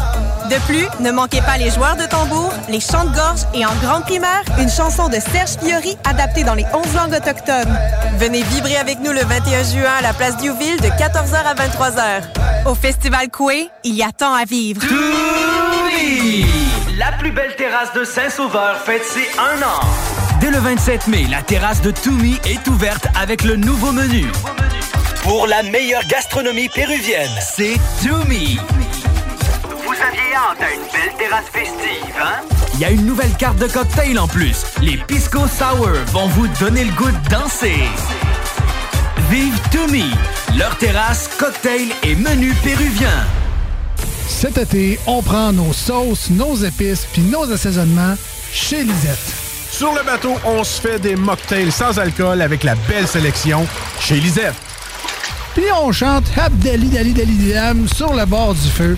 De 0.50 0.56
plus, 0.66 0.86
ne 1.00 1.12
manquez 1.12 1.42
pas 1.42 1.58
les 1.58 1.72
joueurs 1.72 1.96
de 1.96 2.06
tambour, 2.06 2.52
les 2.70 2.80
chants 2.80 3.06
de 3.06 3.16
gorge 3.16 3.42
et 3.54 3.66
en 3.66 3.74
grande 3.76 4.04
primeur, 4.04 4.44
une 4.60 4.70
chanson 4.70 5.08
de 5.08 5.16
Serge 5.16 5.58
Fiori 5.64 5.98
adaptée 6.04 6.44
dans 6.44 6.54
les 6.54 6.66
11 6.74 6.96
langues 6.96 7.14
autochtones. 7.14 7.78
Venez 8.18 8.44
vibrer 8.44 8.78
avec 8.78 9.00
nous 9.00 9.12
le 9.12 9.22
21 9.22 9.64
juin 9.64 9.92
à 10.00 10.02
la 10.02 10.14
place 10.14 10.36
Diouville 10.38 10.82
de 10.82 10.88
14h 10.88 11.36
à 11.36 11.54
23h. 11.54 12.68
Au 12.68 12.76
Festival 12.76 13.30
Coué, 13.30 13.70
il 13.84 13.96
y 13.96 14.04
a 14.04 14.12
tant 14.12 14.34
à 14.34 14.44
vivre. 14.44 14.82
La 16.98 17.12
plus 17.18 17.32
belle 17.32 17.56
terrasse 17.56 17.94
de 17.94 18.04
Saint-Sauveur 18.04 18.78
fête 18.86 19.04
ses 19.06 19.28
un 19.40 19.62
an. 19.64 19.80
Dès 20.42 20.52
le 20.52 20.58
27 20.58 21.08
mai, 21.08 21.26
la 21.30 21.42
terrasse 21.42 21.82
de 21.82 21.92
Toumi 21.92 22.38
est 22.46 22.68
ouverte 22.68 23.08
avec 23.20 23.44
le 23.44 23.56
nouveau 23.56 23.92
menu. 23.92 24.26
Pour 25.24 25.48
la 25.48 25.64
meilleure 25.64 26.06
gastronomie 26.08 26.68
péruvienne, 26.68 27.32
c'est 27.40 27.78
Toumi. 28.04 28.60
Vous 29.94 30.02
aviez 30.02 30.34
hâte 30.34 30.60
à 30.60 30.74
une 30.74 30.82
belle 30.92 31.18
terrasse 31.20 31.46
festive, 31.52 32.16
hein? 32.20 32.42
Il 32.74 32.80
y 32.80 32.86
a 32.86 32.90
une 32.90 33.06
nouvelle 33.06 33.34
carte 33.38 33.60
de 33.60 33.68
cocktail 33.68 34.18
en 34.18 34.28
plus. 34.28 34.64
Les 34.82 34.98
Pisco 34.98 35.42
Sour 35.48 35.92
vont 36.08 36.26
vous 36.30 36.48
donner 36.60 36.86
le 36.86 36.92
goût 36.94 37.12
de 37.12 37.30
danser. 37.30 37.84
Vive 39.30 39.56
Toumi, 39.70 40.10
leur 40.58 40.76
terrasse, 40.78 41.30
cocktail 41.38 41.90
et 42.02 42.16
menu 42.16 42.56
péruvien. 42.64 43.24
Cet 44.28 44.58
été, 44.58 45.00
on 45.06 45.22
prend 45.22 45.54
nos 45.54 45.74
sauces, 45.74 46.32
nos 46.32 46.56
épices 46.56 47.06
puis 47.14 47.22
nos 47.22 47.52
assaisonnements 47.52 48.16
chez 48.52 48.84
Lisette. 48.84 49.34
Sur 49.70 49.94
le 49.94 50.04
bateau, 50.04 50.34
on 50.44 50.64
se 50.64 50.82
fait 50.82 50.98
des 50.98 51.16
mocktails 51.16 51.72
sans 51.72 52.00
alcool 52.00 52.42
avec 52.42 52.64
la 52.64 52.74
belle 52.88 53.08
sélection 53.08 53.68
chez 54.00 54.16
Lisette. 54.16 54.56
Puis 55.54 55.66
on 55.84 55.92
chante 55.92 56.26
Abdali 56.36 56.88
Dali 56.88 57.14
Dali 57.14 57.54
Dam 57.54 57.88
sur 57.88 58.12
le 58.16 58.26
bord 58.26 58.56
du 58.56 58.70
feu 58.70 58.98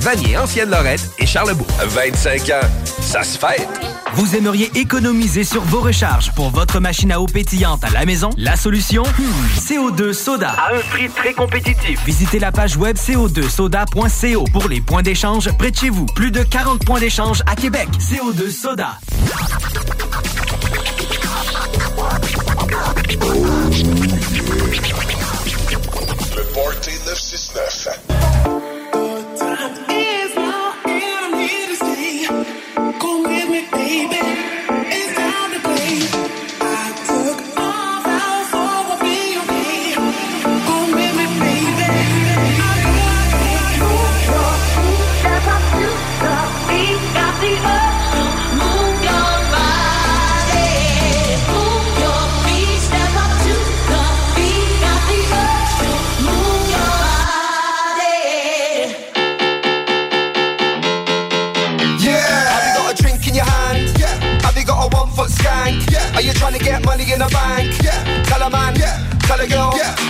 Vanier, 0.00 0.36
Ancienne 0.38 0.70
Lorette 0.70 1.10
et 1.18 1.26
Charlebourg. 1.26 1.66
25 1.84 2.50
ans, 2.50 2.66
ça 3.00 3.22
se 3.22 3.38
fait. 3.38 3.66
Vous 4.14 4.36
aimeriez 4.36 4.70
économiser 4.74 5.44
sur 5.44 5.62
vos 5.62 5.80
recharges 5.80 6.32
pour 6.34 6.50
votre 6.50 6.80
machine 6.80 7.12
à 7.12 7.20
eau 7.20 7.26
pétillante 7.26 7.84
à 7.84 7.90
la 7.90 8.04
maison? 8.04 8.30
La 8.36 8.56
solution? 8.56 9.02
Hmm, 9.02 9.58
CO2 9.58 10.12
Soda. 10.12 10.50
À 10.50 10.74
un 10.74 10.80
prix 10.90 11.08
très 11.08 11.32
compétitif. 11.34 12.00
Visitez 12.06 12.38
la 12.38 12.50
page 12.52 12.76
web 12.76 12.96
co2soda.co 12.96 14.44
pour 14.52 14.68
les 14.68 14.80
points 14.80 15.02
d'échange 15.02 15.50
près 15.58 15.70
de 15.70 15.76
chez 15.76 15.90
vous. 15.90 16.06
Plus 16.06 16.30
de 16.30 16.42
40 16.42 16.84
points 16.84 17.00
d'échange 17.00 17.42
à 17.46 17.54
Québec. 17.54 17.88
CO2 17.98 18.50
Soda. 18.50 18.98
Le 26.36 26.42
Party 26.54 26.90
969. 27.06 28.07
gotta 69.38 69.48
go. 69.48 69.70
Yeah. 69.76 70.07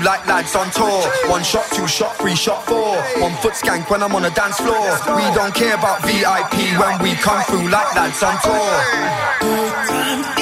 like 0.00 0.26
lads 0.26 0.56
on 0.56 0.70
tour. 0.70 1.02
One 1.28 1.42
shot, 1.42 1.66
two 1.72 1.86
shot, 1.86 2.16
three 2.16 2.34
shot, 2.34 2.64
four. 2.66 2.96
One 3.20 3.34
foot 3.42 3.52
skank 3.54 3.90
when 3.90 4.02
I'm 4.02 4.14
on 4.14 4.22
the 4.22 4.30
dance 4.30 4.56
floor. 4.56 4.98
We 5.16 5.22
don't 5.34 5.54
care 5.54 5.74
about 5.74 6.02
VIP 6.02 6.78
when 6.78 7.02
we 7.02 7.14
come 7.14 7.42
through 7.44 7.68
like 7.68 7.94
lads 7.94 8.22
on 8.22 8.40
tour. 8.42 10.41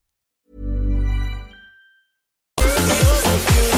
you 3.49 3.70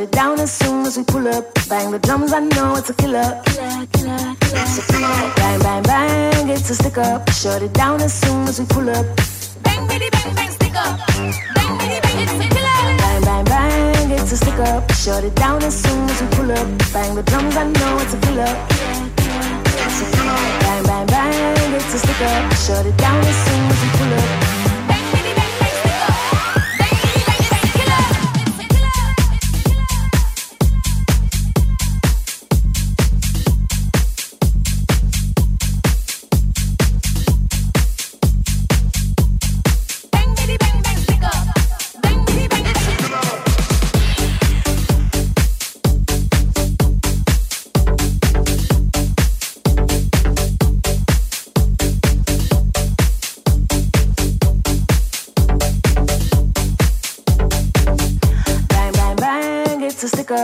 it 0.00 0.10
down 0.12 0.29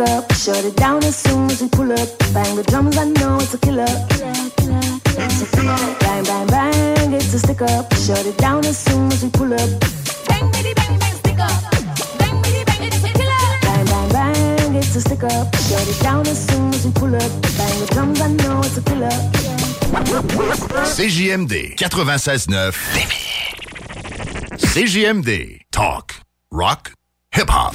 It's 0.00 0.16
a 0.16 0.16
stick 0.16 0.16
up. 0.16 0.32
Shut 0.32 0.64
it 0.64 0.76
down 0.76 1.04
as 1.04 1.16
soon 1.16 1.50
as 1.50 1.60
we 1.62 1.68
pull 1.68 1.92
up. 1.92 2.08
Bang 2.32 2.56
the 2.56 2.62
drums, 2.64 2.96
I 2.96 3.04
know 3.04 3.38
it's 3.38 3.54
a 3.54 3.58
killer. 3.58 3.86
Bang, 6.00 6.24
bang, 6.24 6.46
bang, 6.46 7.12
it's 7.12 7.34
a 7.34 7.38
stick 7.38 7.62
up. 7.62 7.94
Shut 7.94 8.26
it 8.26 8.36
down 8.38 8.64
as 8.64 8.78
soon 8.78 9.12
as 9.12 9.22
we 9.22 9.30
pull 9.30 9.52
up. 9.52 9.70
Bang, 10.28 10.50
bitty, 10.52 10.74
bang, 10.74 10.98
bang, 10.98 11.14
stick 11.14 11.38
up. 11.38 11.62
Bang, 12.18 12.42
bitty, 12.42 12.64
bang, 12.64 12.82
it's 12.82 12.96
a 12.96 13.08
killer. 13.08 13.58
Bang, 13.62 13.84
bang, 13.86 14.08
bang, 14.10 14.74
it's 14.74 14.96
a 14.96 15.00
stick 15.00 15.22
up. 15.24 15.54
Shut 15.56 15.88
it 15.88 16.00
down 16.02 16.26
as 16.26 16.46
soon 16.48 16.74
as 16.74 16.84
we 16.84 16.92
pull 16.92 17.14
up. 17.14 17.30
Bang 17.58 17.80
the 17.80 17.86
drums, 17.92 18.20
I 18.20 18.28
know 18.28 18.60
it's 18.60 18.76
a 18.76 18.82
killer. 18.82 19.10
CJMD 20.94 21.76
96.9 21.76 22.72
CJMD 24.56 25.60
Talk, 25.72 26.14
Rock, 26.50 26.92
Hip-Hop. 27.32 27.74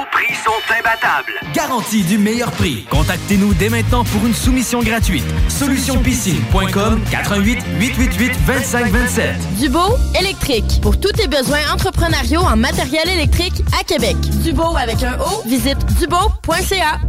Prix 0.31 0.43
sont 0.43 0.73
imbattables. 0.73 1.33
Garantie 1.53 2.03
du 2.03 2.17
meilleur 2.17 2.51
prix. 2.51 2.85
Contactez-nous 2.89 3.53
dès 3.53 3.69
maintenant 3.69 4.03
pour 4.03 4.25
une 4.25 4.33
soumission 4.33 4.81
gratuite. 4.81 5.23
Solutionpiscine.com 5.49 7.01
88 7.09 7.59
888 7.79 8.31
2527. 8.45 9.35
Dubo 9.59 9.97
électrique. 10.19 10.79
Pour 10.81 10.99
tous 10.99 11.11
tes 11.11 11.27
besoins 11.27 11.59
entrepreneuriaux 11.73 12.41
en 12.41 12.55
matériel 12.55 13.07
électrique 13.09 13.63
à 13.79 13.83
Québec. 13.83 14.15
Dubo 14.43 14.75
avec 14.75 15.03
un 15.03 15.17
O, 15.19 15.43
visite 15.47 15.77
dubo.ca. 15.99 16.99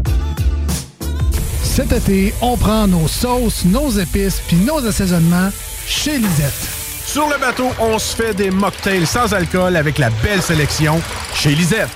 Cet 1.62 1.92
été, 1.92 2.34
on 2.42 2.56
prend 2.56 2.86
nos 2.86 3.08
sauces, 3.08 3.64
nos 3.64 3.90
épices 3.90 4.42
puis 4.46 4.56
nos 4.56 4.84
assaisonnements 4.86 5.50
chez 5.86 6.18
Lisette. 6.18 6.68
Sur 7.06 7.28
le 7.28 7.38
bateau, 7.38 7.70
on 7.80 7.98
se 7.98 8.14
fait 8.14 8.34
des 8.34 8.50
mocktails 8.50 9.06
sans 9.06 9.32
alcool 9.34 9.76
avec 9.76 9.98
la 9.98 10.10
belle 10.22 10.42
sélection 10.42 11.00
chez 11.34 11.54
Lisette. 11.54 11.88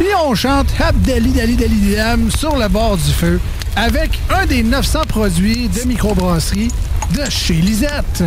Puis 0.00 0.08
on 0.18 0.34
chante 0.34 0.68
Abdali 0.80 1.30
Dali 1.30 1.56
Dali 1.56 1.94
Dam 1.94 2.30
sur 2.30 2.56
le 2.56 2.68
bord 2.68 2.96
du 2.96 3.12
feu 3.12 3.38
avec 3.76 4.18
un 4.30 4.46
des 4.46 4.62
900 4.62 5.00
produits 5.06 5.68
de 5.68 5.86
microbrasserie 5.86 6.70
de 7.14 7.28
chez 7.28 7.52
Lisette. 7.52 8.24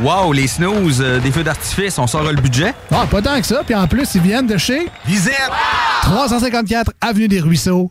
Wow, 0.00 0.32
les 0.32 0.46
snooze, 0.46 1.00
euh, 1.00 1.18
des 1.18 1.32
feux 1.32 1.42
d'artifice, 1.42 1.98
on 1.98 2.06
sort 2.06 2.22
le 2.22 2.40
budget? 2.40 2.72
Ah, 2.92 3.04
pas 3.10 3.20
tant 3.20 3.40
que 3.40 3.46
ça. 3.46 3.62
Puis 3.66 3.74
en 3.74 3.88
plus, 3.88 4.14
ils 4.14 4.20
viennent 4.20 4.46
de 4.46 4.56
chez 4.56 4.86
Lisette. 5.08 5.50
354 6.02 6.92
Avenue 7.00 7.26
des 7.26 7.40
Ruisseaux, 7.40 7.90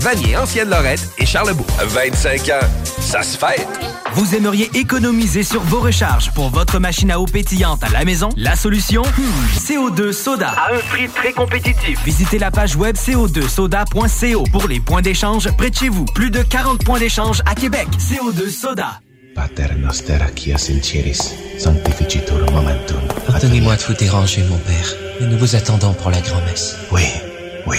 Vanier, 0.00 0.36
Ancienne 0.36 0.68
Lorette 0.70 1.08
et 1.18 1.26
Charlebourg. 1.26 1.66
25 1.82 2.48
ans, 2.50 2.66
ça 3.00 3.22
se 3.22 3.36
fête. 3.38 3.66
Vous 4.14 4.34
aimeriez 4.34 4.70
économiser 4.74 5.42
sur 5.42 5.60
vos 5.62 5.80
recharges 5.80 6.30
pour 6.32 6.50
votre 6.50 6.78
machine 6.78 7.10
à 7.10 7.18
eau 7.18 7.26
pétillante 7.26 7.82
à 7.82 7.88
la 7.88 8.04
maison? 8.04 8.28
La 8.36 8.54
solution? 8.54 9.02
Hmm, 9.02 9.58
CO2 9.58 10.12
Soda. 10.12 10.50
À 10.50 10.74
un 10.74 10.78
prix 10.78 11.08
très 11.08 11.32
compétitif. 11.32 11.98
Visitez 12.04 12.38
la 12.38 12.50
page 12.50 12.76
web 12.76 12.96
co2soda.co 12.96 14.44
pour 14.52 14.68
les 14.68 14.80
points 14.80 15.02
d'échange 15.02 15.50
près 15.56 15.70
de 15.70 15.74
chez 15.74 15.88
vous. 15.88 16.04
Plus 16.14 16.30
de 16.30 16.42
40 16.42 16.84
points 16.84 16.98
d'échange 16.98 17.42
à 17.46 17.54
Québec. 17.54 17.88
CO2 17.98 18.50
Soda. 18.50 19.00
Pater 19.34 19.74
noster 19.76 20.18
qui 20.36 20.56
ciris, 20.56 21.34
sanctificitur 21.58 22.38
momentum. 22.52 23.00
Pardonnez-moi 23.26 23.74
de 23.74 23.82
vous 23.82 23.94
déranger, 23.94 24.44
mon 24.44 24.58
père, 24.58 24.94
mais 25.20 25.26
nous 25.26 25.38
vous 25.38 25.56
attendons 25.56 25.92
pour 25.92 26.12
la 26.12 26.20
grand-messe. 26.20 26.76
Oui, 26.92 27.02
oui. 27.66 27.78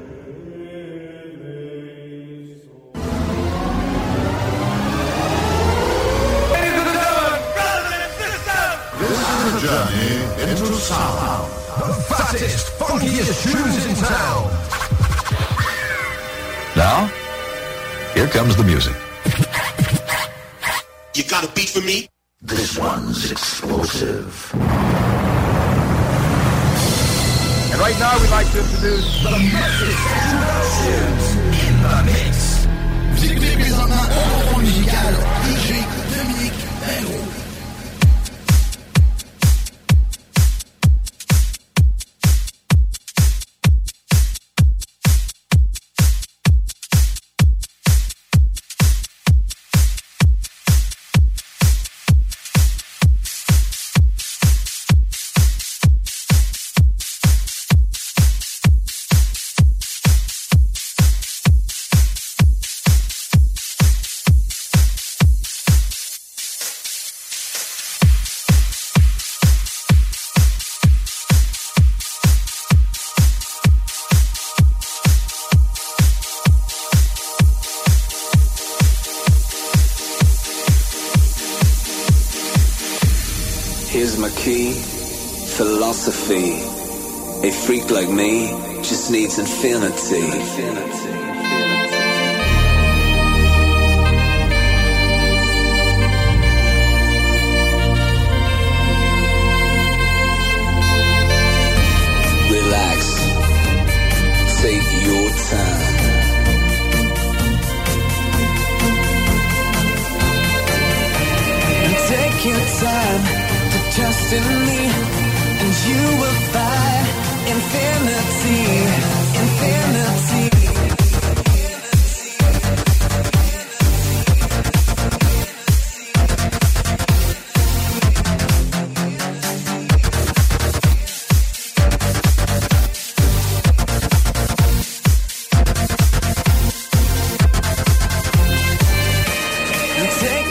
Journey 9.61 10.17
into 10.41 10.73
sound. 10.73 11.51
The 11.77 11.93
fattest, 12.09 12.79
funkiest 12.79 13.43
tunes 13.43 13.85
in 13.85 13.95
town. 13.95 14.49
Now, 16.75 17.05
here 18.15 18.27
comes 18.27 18.55
the 18.55 18.63
music. 18.63 18.95
You 21.13 21.23
got 21.25 21.43
a 21.43 21.51
beat 21.53 21.69
for 21.69 21.81
me? 21.81 22.07
This 22.41 22.75
one's 22.75 23.31
explosive. 23.31 24.51
And 27.71 27.79
right 27.79 27.99
now 27.99 28.17
we'd 28.19 28.31
like 28.31 28.49
to 28.53 28.59
introduce 28.65 29.23
the 29.23 29.29
Memphis 29.29 29.99
Tunes 30.77 31.27
in 31.65 31.73
the 31.85 31.97
mix. 32.09 32.67
Vous 33.13 33.25
écoutez 33.25 33.55
présentement 33.57 34.07
un 34.55 34.59
musical 34.59 35.13
DJ 35.45 35.85
Dominique 36.17 36.61
Perrault. 36.81 37.30
Philosophy. 86.31 87.47
A 87.47 87.51
freak 87.51 87.89
like 87.89 88.09
me 88.09 88.47
just 88.83 89.11
needs 89.11 89.39
infinity. 89.39 90.21
Relax, 102.51 102.99
take 104.61 104.89
your 105.07 105.29
time. 105.49 105.91
Take 112.11 112.45
your 112.45 112.65
time 112.81 113.23
to 113.71 113.79
trust 113.95 114.33
in 114.33 114.45
me, 114.67 114.80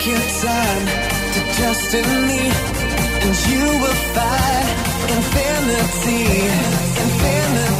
take 0.01 0.13
your 0.13 0.19
time 0.19 0.87
to 1.33 1.41
trust 1.57 1.95
in 1.95 2.27
me, 2.29 2.43
and 3.23 3.35
you 3.49 3.65
will 3.83 4.01
find 4.15 4.69
infinity, 5.17 6.23
infinity. 7.05 7.80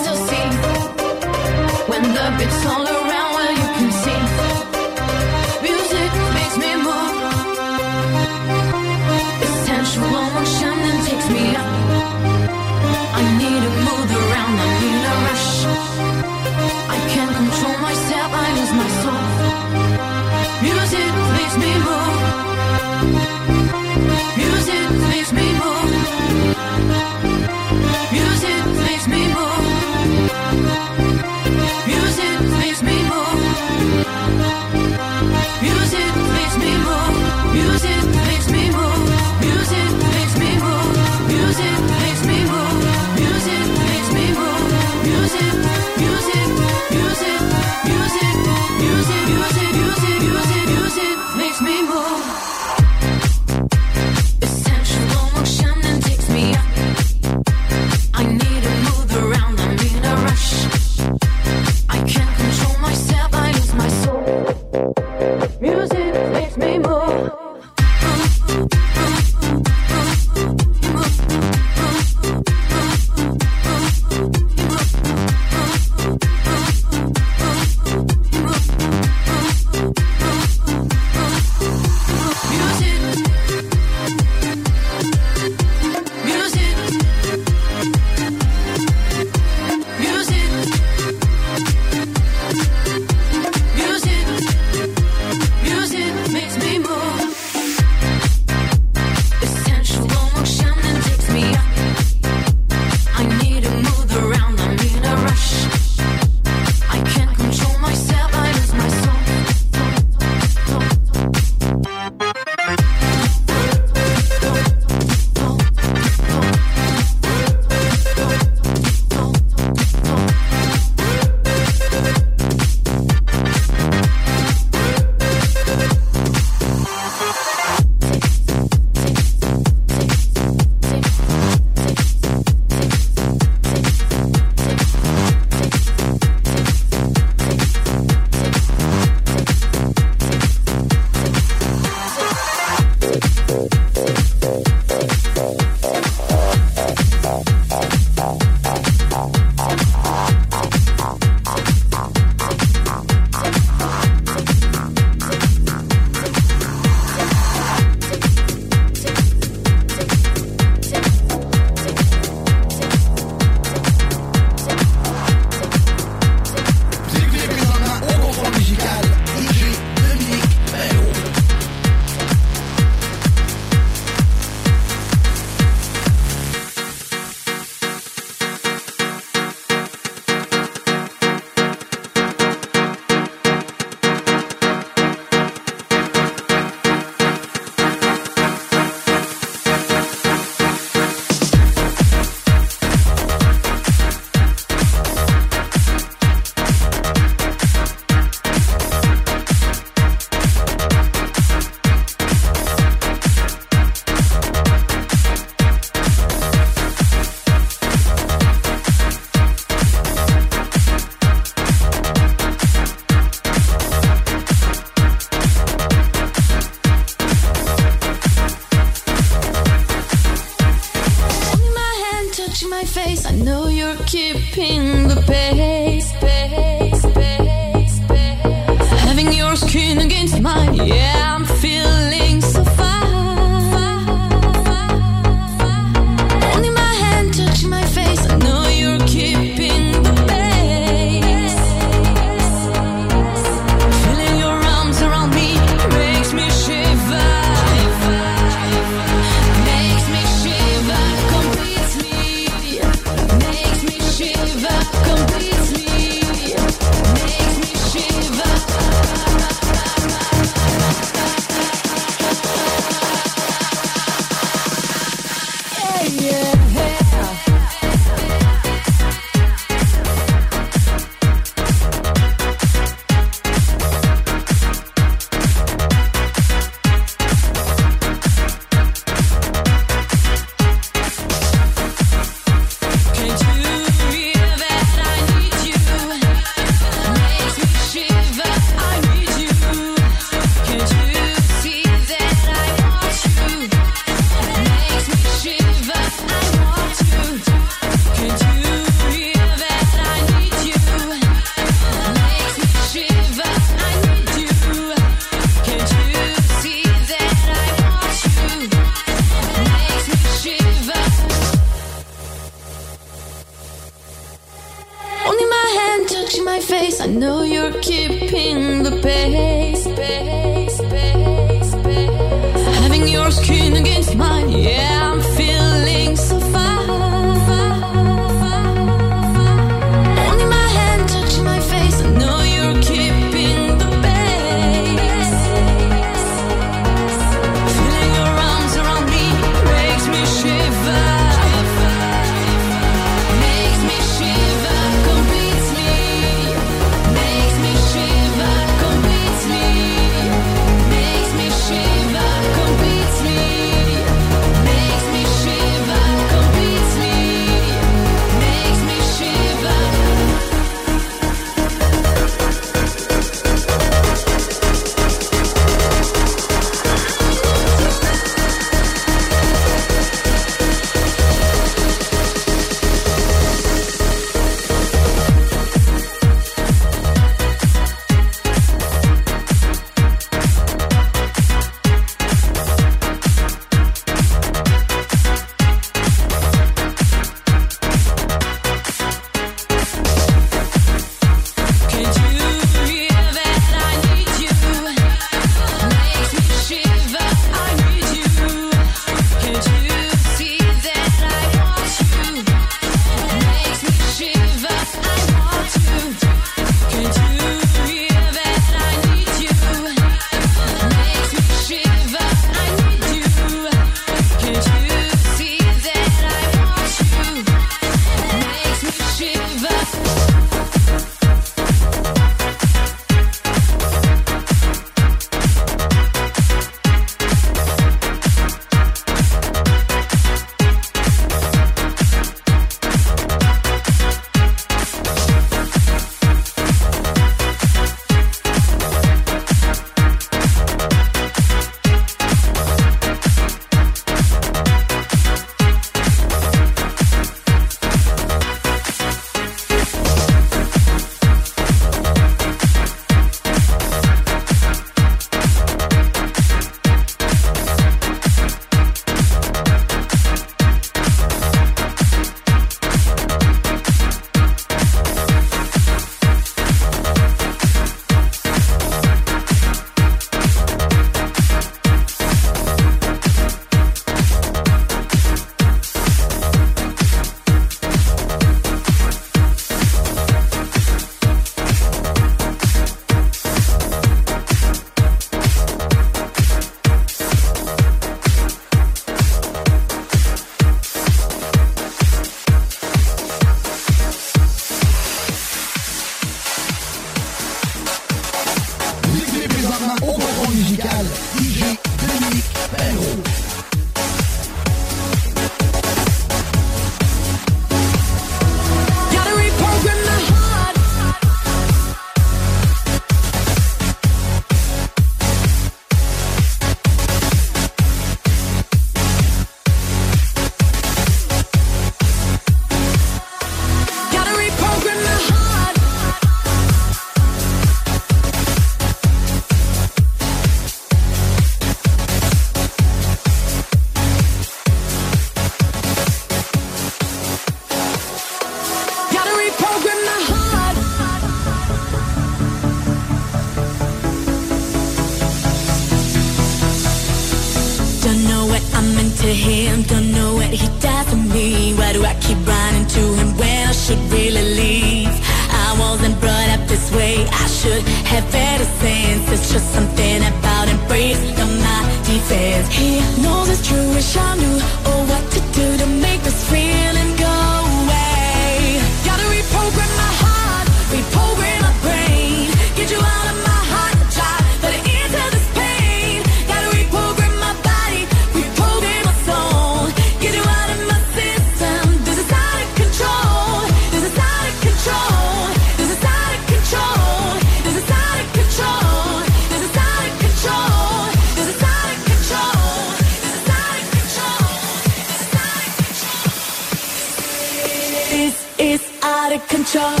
멈춰. 599.73 600.00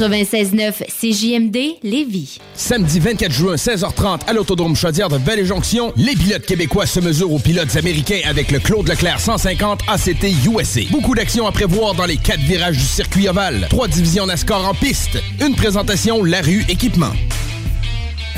96.9 0.00 0.84
CJMD 0.88 1.76
Lévis. 1.82 2.38
Samedi 2.54 3.00
24 3.00 3.30
juin, 3.30 3.54
16h30, 3.56 4.20
à 4.26 4.32
l'Autodrome 4.32 4.74
Chaudière 4.74 5.10
de 5.10 5.18
Vallée-Jonction, 5.18 5.92
les 5.96 6.14
pilotes 6.14 6.46
québécois 6.46 6.86
se 6.86 7.00
mesurent 7.00 7.34
aux 7.34 7.38
pilotes 7.38 7.76
américains 7.76 8.20
avec 8.24 8.50
le 8.50 8.60
Claude 8.60 8.88
Leclerc 8.88 9.20
150 9.20 9.80
ACT 9.88 10.24
USA. 10.46 10.80
Beaucoup 10.90 11.14
d'actions 11.14 11.46
à 11.46 11.52
prévoir 11.52 11.94
dans 11.94 12.06
les 12.06 12.16
quatre 12.16 12.40
virages 12.40 12.78
du 12.78 12.84
circuit 12.84 13.28
ovale. 13.28 13.66
Trois 13.68 13.88
divisions 13.88 14.24
NASCAR 14.24 14.66
en 14.66 14.72
piste. 14.72 15.18
Une 15.38 15.54
présentation 15.54 16.24
La 16.24 16.40
Rue 16.40 16.64
Équipement. 16.70 17.12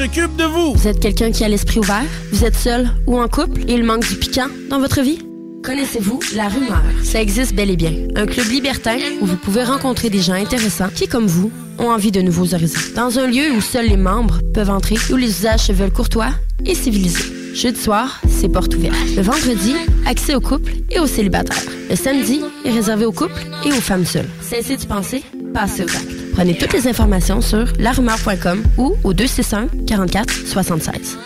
vous. 0.00 0.88
Êtes 0.88 1.00
quelqu'un 1.00 1.30
qui 1.30 1.44
a 1.44 1.48
l'esprit 1.48 1.78
ouvert? 1.78 2.04
Vous 2.32 2.44
êtes 2.44 2.56
seul 2.56 2.88
ou 3.06 3.20
en 3.20 3.28
couple? 3.28 3.60
Et 3.68 3.74
il 3.74 3.84
manque 3.84 4.08
du 4.08 4.16
piquant 4.16 4.46
dans 4.70 4.78
votre 4.78 5.02
vie? 5.02 5.18
Connaissez-vous 5.62 6.20
la 6.34 6.48
rumeur? 6.48 6.82
Ça 7.04 7.20
existe 7.20 7.54
bel 7.54 7.70
et 7.70 7.76
bien. 7.76 7.92
Un 8.16 8.24
club 8.24 8.46
libertin 8.48 8.96
où 9.20 9.26
vous 9.26 9.36
pouvez 9.36 9.62
rencontrer 9.62 10.08
des 10.08 10.20
gens 10.20 10.32
intéressants 10.32 10.88
qui, 10.94 11.06
comme 11.06 11.26
vous, 11.26 11.50
ont 11.78 11.90
envie 11.90 12.12
de 12.12 12.22
nouveaux 12.22 12.54
horizons. 12.54 12.80
Dans 12.96 13.18
un 13.18 13.26
lieu 13.26 13.52
où 13.54 13.60
seuls 13.60 13.88
les 13.88 13.98
membres 13.98 14.40
peuvent 14.54 14.70
entrer, 14.70 14.96
où 15.12 15.16
les 15.16 15.28
usages 15.28 15.66
se 15.66 15.72
veulent 15.72 15.92
courtois 15.92 16.30
et 16.64 16.74
civilisés. 16.74 17.54
Jeudi 17.54 17.80
soir, 17.80 18.22
c'est 18.26 18.48
porte 18.48 18.74
ouverte. 18.76 18.96
Le 19.16 19.22
vendredi, 19.22 19.74
accès 20.06 20.34
aux 20.34 20.40
couples 20.40 20.72
et 20.90 20.98
aux 20.98 21.06
célibataires. 21.06 21.62
Le 21.90 21.96
samedi 21.96 22.40
est 22.64 22.70
réservé 22.70 23.04
aux 23.04 23.12
couples 23.12 23.44
et 23.66 23.68
aux 23.68 23.82
femmes 23.82 24.06
seules. 24.06 24.28
Cessez 24.40 24.78
de 24.78 24.84
penser, 24.86 25.22
passez 25.52 25.82
aux 25.82 25.90
actes. 25.90 26.19
Prenez 26.32 26.56
toutes 26.56 26.72
les 26.72 26.88
informations 26.88 27.40
sur 27.40 27.66
larumeur.com 27.78 28.62
ou 28.78 28.96
au 29.04 29.12
261 29.12 29.84
44 29.86 30.30
76. 30.46 31.18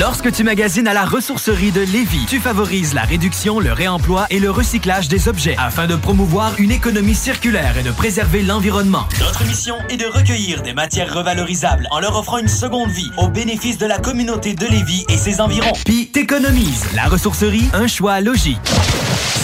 Lorsque 0.00 0.32
tu 0.32 0.44
magasines 0.44 0.88
à 0.88 0.94
la 0.94 1.04
ressourcerie 1.04 1.72
de 1.72 1.82
Lévis, 1.82 2.24
tu 2.26 2.40
favorises 2.40 2.94
la 2.94 3.02
réduction, 3.02 3.60
le 3.60 3.70
réemploi 3.70 4.26
et 4.30 4.38
le 4.38 4.50
recyclage 4.50 5.08
des 5.08 5.28
objets 5.28 5.56
afin 5.58 5.86
de 5.86 5.94
promouvoir 5.94 6.54
une 6.58 6.70
économie 6.70 7.14
circulaire 7.14 7.76
et 7.76 7.82
de 7.82 7.90
préserver 7.90 8.40
l'environnement. 8.40 9.06
Notre 9.20 9.44
mission 9.44 9.74
est 9.90 9.98
de 9.98 10.06
recueillir 10.06 10.62
des 10.62 10.72
matières 10.72 11.12
revalorisables 11.14 11.86
en 11.90 12.00
leur 12.00 12.16
offrant 12.16 12.38
une 12.38 12.48
seconde 12.48 12.88
vie 12.88 13.10
au 13.18 13.28
bénéfice 13.28 13.76
de 13.76 13.84
la 13.84 13.98
communauté 13.98 14.54
de 14.54 14.64
Lévis 14.64 15.04
et 15.10 15.18
ses 15.18 15.38
environs. 15.38 15.72
Puis 15.84 16.06
t'économises. 16.06 16.86
La 16.94 17.04
ressourcerie, 17.04 17.68
un 17.74 17.86
choix 17.86 18.22
logique. 18.22 18.56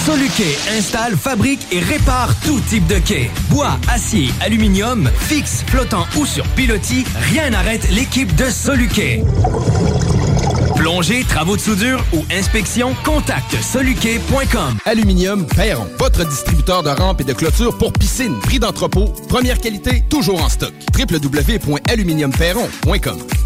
Soluquet 0.07 0.57
installe, 0.79 1.17
fabrique 1.19 1.67
et 1.71 1.81
répare 1.81 2.35
tout 2.47 2.61
type 2.61 2.87
de 2.87 2.99
quai. 2.99 3.31
Bois, 3.51 3.77
acier, 3.93 4.31
aluminium, 4.41 5.11
fixe, 5.19 5.65
flottant 5.67 6.07
ou 6.17 6.25
sur 6.25 6.47
pilotis, 6.49 7.05
rien 7.21 7.51
n'arrête 7.51 7.91
l'équipe 7.91 8.35
de 8.37 8.49
Soluquet. 8.49 9.23
Plongée, 10.87 11.25
travaux 11.25 11.57
de 11.57 11.61
soudure 11.61 12.01
ou 12.13 12.25
inspection, 12.31 12.95
contacte 13.05 13.61
soluquet.com. 13.61 14.79
Aluminium 14.85 15.45
Perron, 15.45 15.89
votre 15.99 16.25
distributeur 16.25 16.85
de 16.85 16.91
rampes 16.91 17.23
et 17.23 17.25
de 17.25 17.33
clôtures 17.33 17.77
pour 17.77 17.93
piscine. 17.93 18.39
Prix 18.43 18.61
d'entrepôt, 18.61 19.07
première 19.29 19.59
qualité, 19.59 20.05
toujours 20.09 20.45
en 20.45 20.49
stock. 20.49 20.73
www.aluminiumperron.com 20.97 23.46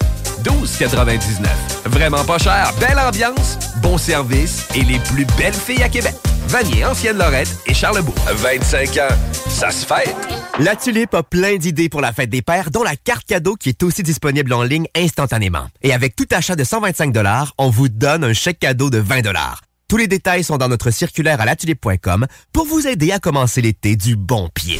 12,99. 0.43 1.47
Vraiment 1.85 2.23
pas 2.23 2.37
cher, 2.37 2.73
belle 2.79 2.99
ambiance, 2.99 3.57
bon 3.81 3.97
service 3.97 4.65
et 4.75 4.81
les 4.81 4.99
plus 4.99 5.25
belles 5.37 5.53
filles 5.53 5.83
à 5.83 5.89
Québec. 5.89 6.13
Vanier, 6.47 6.85
Ancienne 6.85 7.17
Lorette 7.17 7.55
et 7.65 7.73
Charlebourg. 7.73 8.15
25 8.27 8.97
ans, 8.97 9.15
ça 9.47 9.71
se 9.71 9.85
fête. 9.85 10.15
La 10.59 10.75
Tulipe 10.75 11.13
a 11.13 11.23
plein 11.23 11.55
d'idées 11.55 11.87
pour 11.87 12.01
la 12.01 12.11
fête 12.11 12.29
des 12.29 12.41
pères, 12.41 12.71
dont 12.71 12.83
la 12.83 12.95
carte 12.95 13.25
cadeau 13.25 13.55
qui 13.55 13.69
est 13.69 13.83
aussi 13.83 14.03
disponible 14.03 14.51
en 14.51 14.63
ligne 14.63 14.87
instantanément. 14.95 15.67
Et 15.81 15.93
avec 15.93 16.15
tout 16.15 16.27
achat 16.31 16.55
de 16.55 16.63
125 16.63 17.15
on 17.57 17.69
vous 17.69 17.87
donne 17.87 18.23
un 18.23 18.33
chèque 18.33 18.59
cadeau 18.59 18.89
de 18.89 18.97
20 18.97 19.21
Tous 19.87 19.97
les 19.97 20.07
détails 20.07 20.43
sont 20.43 20.57
dans 20.57 20.67
notre 20.67 20.91
circulaire 20.91 21.39
à 21.39 21.45
latulipe.com 21.45 22.27
pour 22.51 22.65
vous 22.65 22.87
aider 22.87 23.11
à 23.11 23.19
commencer 23.19 23.61
l'été 23.61 23.95
du 23.95 24.15
bon 24.15 24.49
pied. 24.53 24.79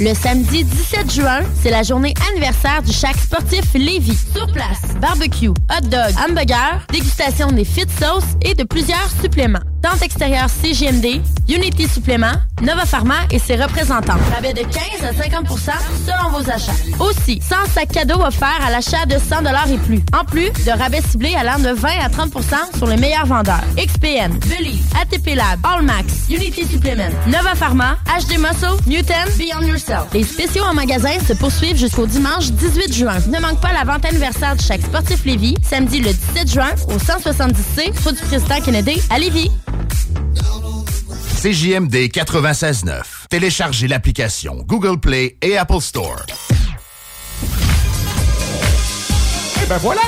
Le 0.00 0.14
samedi 0.14 0.64
17 0.64 1.12
juin, 1.12 1.40
c'est 1.62 1.70
la 1.70 1.82
journée 1.82 2.14
anniversaire 2.30 2.82
du 2.82 2.92
Chac 2.92 3.16
sportif 3.16 3.62
Lévis. 3.74 4.18
Sur 4.34 4.46
place, 4.52 4.80
barbecue, 5.00 5.48
hot 5.48 5.84
dog, 5.84 6.12
hamburger, 6.28 6.80
dégustation 6.90 7.52
des 7.52 7.64
fit 7.64 7.86
sauces 8.00 8.36
et 8.42 8.54
de 8.54 8.64
plusieurs 8.64 9.08
suppléments. 9.20 9.60
Tente 9.82 10.02
extérieure 10.02 10.48
CGMD, 10.48 11.20
Unity 11.48 11.88
Supplément, 11.88 12.32
Nova 12.62 12.86
Pharma 12.86 13.16
et 13.32 13.40
ses 13.40 13.56
représentants. 13.56 14.16
Rabais 14.32 14.52
de 14.52 14.60
15 14.60 14.70
à 15.02 15.12
50% 15.12 15.72
selon 16.06 16.30
vos 16.38 16.48
achats. 16.48 16.72
Aussi, 17.00 17.40
100 17.42 17.56
sacs 17.74 17.88
cadeaux 17.92 18.20
offerts 18.22 18.60
à 18.64 18.70
l'achat 18.70 19.06
de 19.06 19.18
100 19.18 19.44
et 19.72 19.78
plus. 19.78 20.00
En 20.16 20.24
plus 20.24 20.50
de 20.64 20.70
rabais 20.70 21.02
ciblés 21.02 21.34
allant 21.34 21.58
de 21.58 21.70
20 21.70 21.88
à 22.00 22.08
30% 22.08 22.76
sur 22.78 22.86
les 22.86 22.96
meilleurs 22.96 23.26
vendeurs. 23.26 23.60
XPN, 23.76 24.38
Believe, 24.48 24.84
ATP 25.00 25.34
Lab, 25.34 25.58
Allmax, 25.64 26.28
Unity 26.30 26.64
Supplement, 26.64 27.10
Nova 27.26 27.56
Pharma, 27.56 27.96
HD 28.06 28.38
Muscle, 28.38 28.76
Newton, 28.86 29.28
Beyond 29.36 29.66
Yourself. 29.66 29.91
Les 30.12 30.24
spéciaux 30.24 30.64
en 30.64 30.74
magasin 30.74 31.18
se 31.26 31.32
poursuivent 31.32 31.76
jusqu'au 31.76 32.06
dimanche 32.06 32.50
18 32.50 32.94
juin. 32.94 33.18
Ne 33.28 33.40
manque 33.40 33.60
pas 33.60 33.72
la 33.72 33.84
vente 33.84 34.04
anniversaire 34.04 34.56
de 34.56 34.62
chaque 34.62 34.82
sportif 34.82 35.24
Lévis, 35.24 35.56
samedi 35.62 36.00
le 36.00 36.12
17 36.12 36.50
juin 36.50 36.70
au 36.88 36.96
170C, 36.96 37.92
rue 38.06 38.12
du 38.12 38.22
président 38.22 38.60
Kennedy 38.60 39.02
à 39.10 39.18
Lévis. 39.18 39.50
CJMD 41.42 41.94
96.9. 42.08 43.02
Téléchargez 43.28 43.88
l'application 43.88 44.62
Google 44.66 45.00
Play 45.00 45.36
et 45.42 45.56
Apple 45.56 45.80
Store. 45.80 46.24
Et 49.62 49.66
ben 49.66 49.78
voilà, 49.78 50.02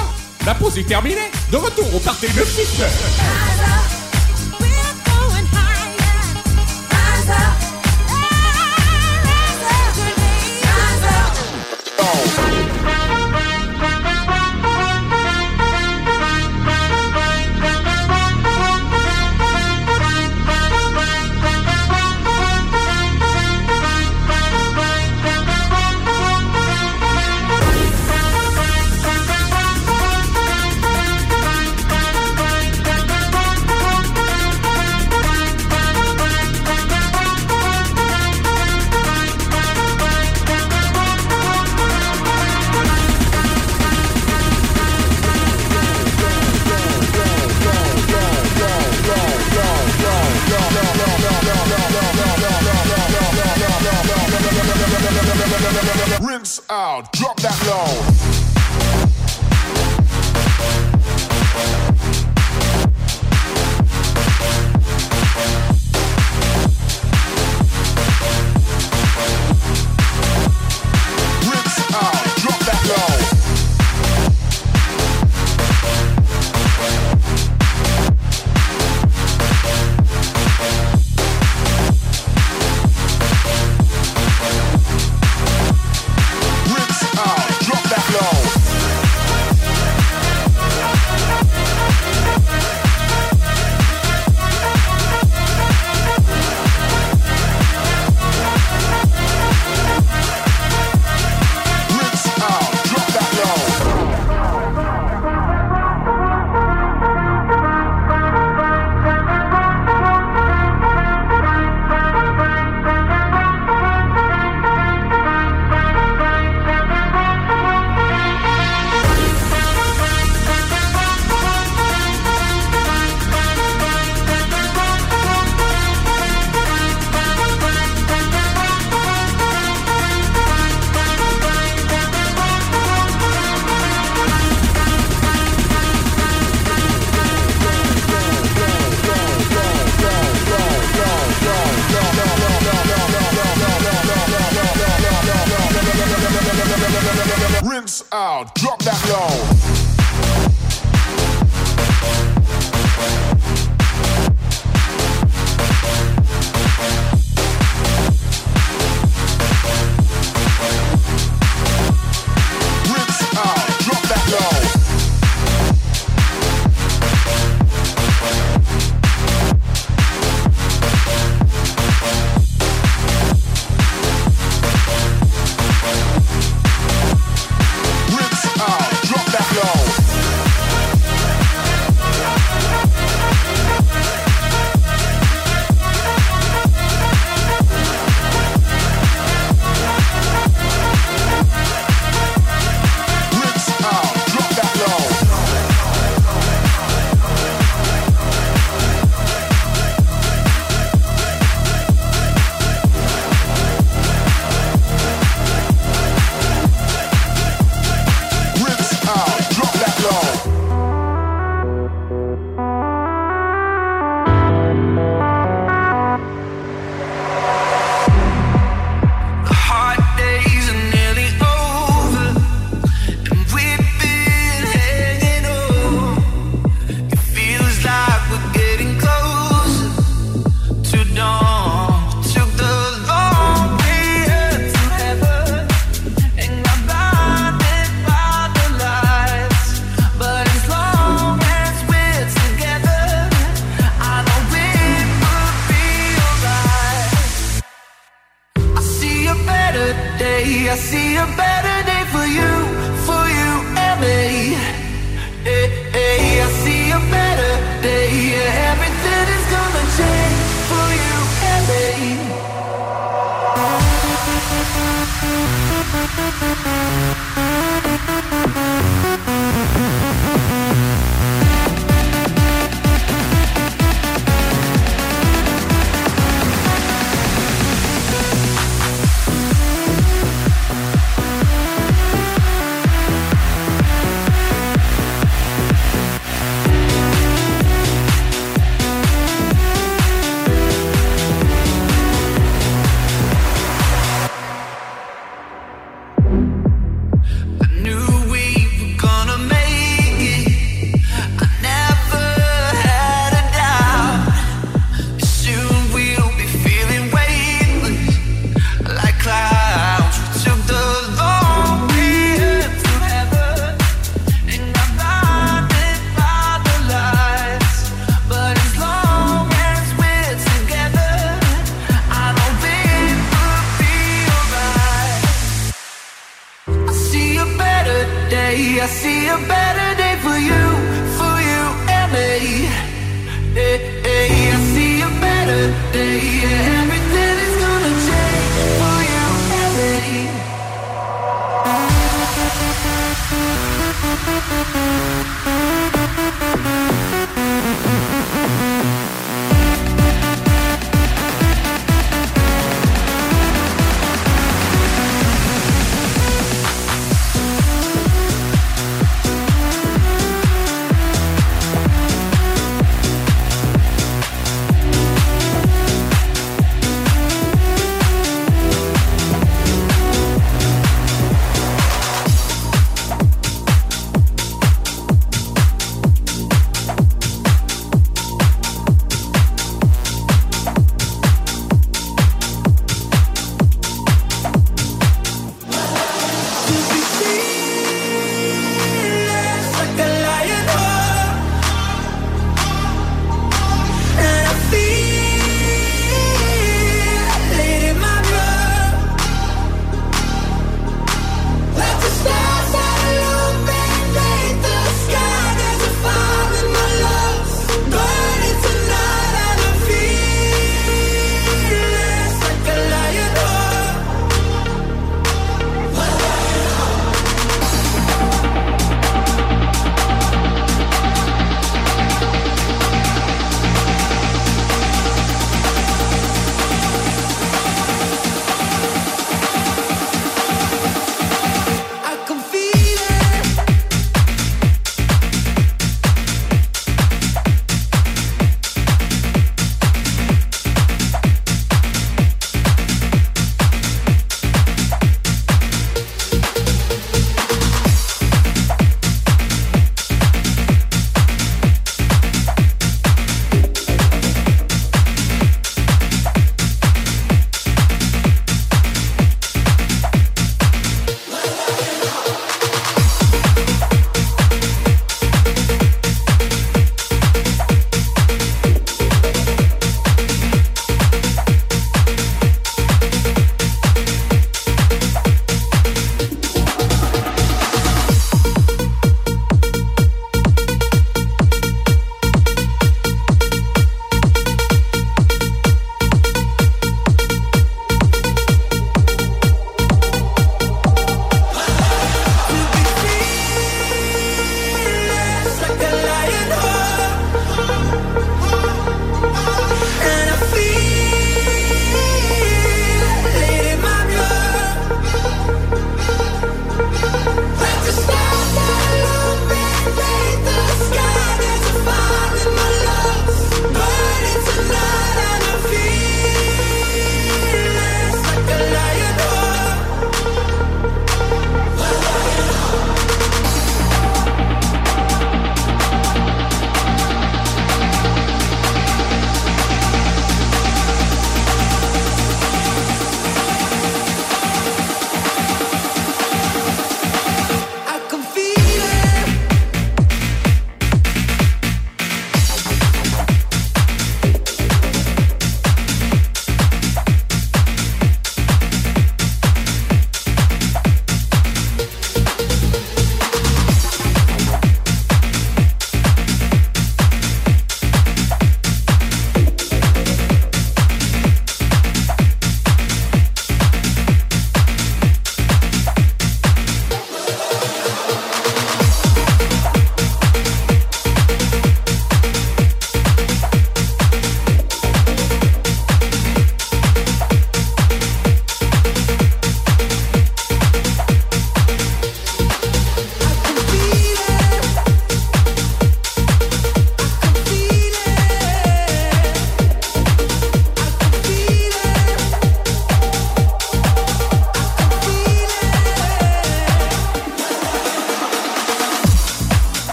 la 0.47 0.55
pause 0.55 0.79
est 0.79 0.87
terminée. 0.87 1.31
De 1.51 1.57
retour 1.57 1.95
au 1.95 1.99
Parti 1.99 2.27
969. 2.27 3.55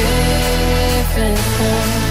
different 0.00 2.09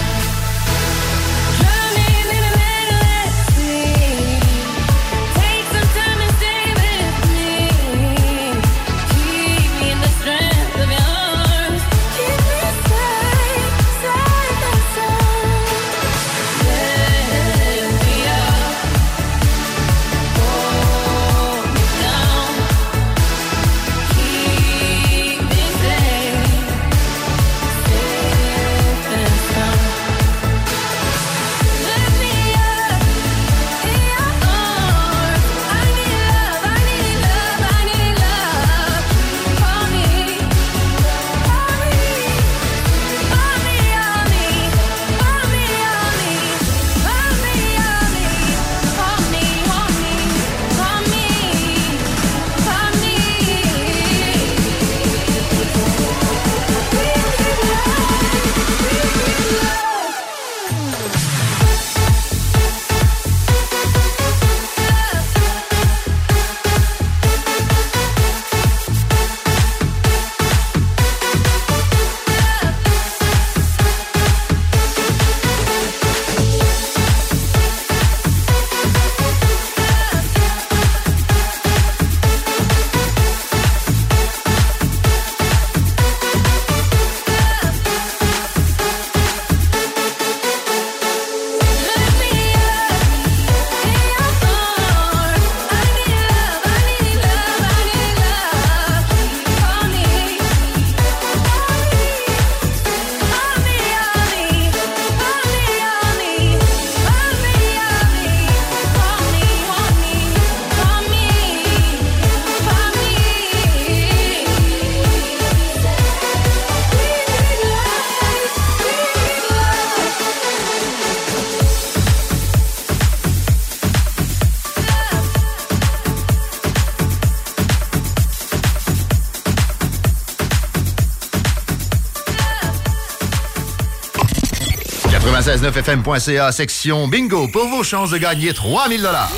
969fm.ca, 135.50 136.52
section 136.52 137.08
bingo, 137.08 137.48
pour 137.48 137.66
vos 137.66 137.82
chances 137.82 138.10
de 138.10 138.18
gagner 138.18 138.54
3000 138.54 139.02
dollars. 139.02 139.32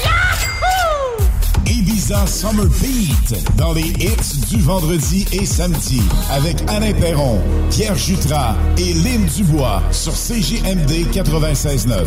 Ibiza 1.64 2.26
Summer 2.26 2.66
Beat 2.66 3.56
dans 3.56 3.72
les 3.72 3.86
hits 3.98 4.46
du 4.50 4.60
vendredi 4.60 5.26
et 5.32 5.46
samedi 5.46 6.02
avec 6.30 6.56
Alain 6.68 6.92
Perron, 6.92 7.40
Pierre 7.70 7.96
Jutras 7.96 8.56
et 8.76 8.92
Lynn 8.92 9.24
Dubois 9.24 9.82
sur 9.90 10.12
CJMD 10.12 11.06
96.9. 11.14 12.06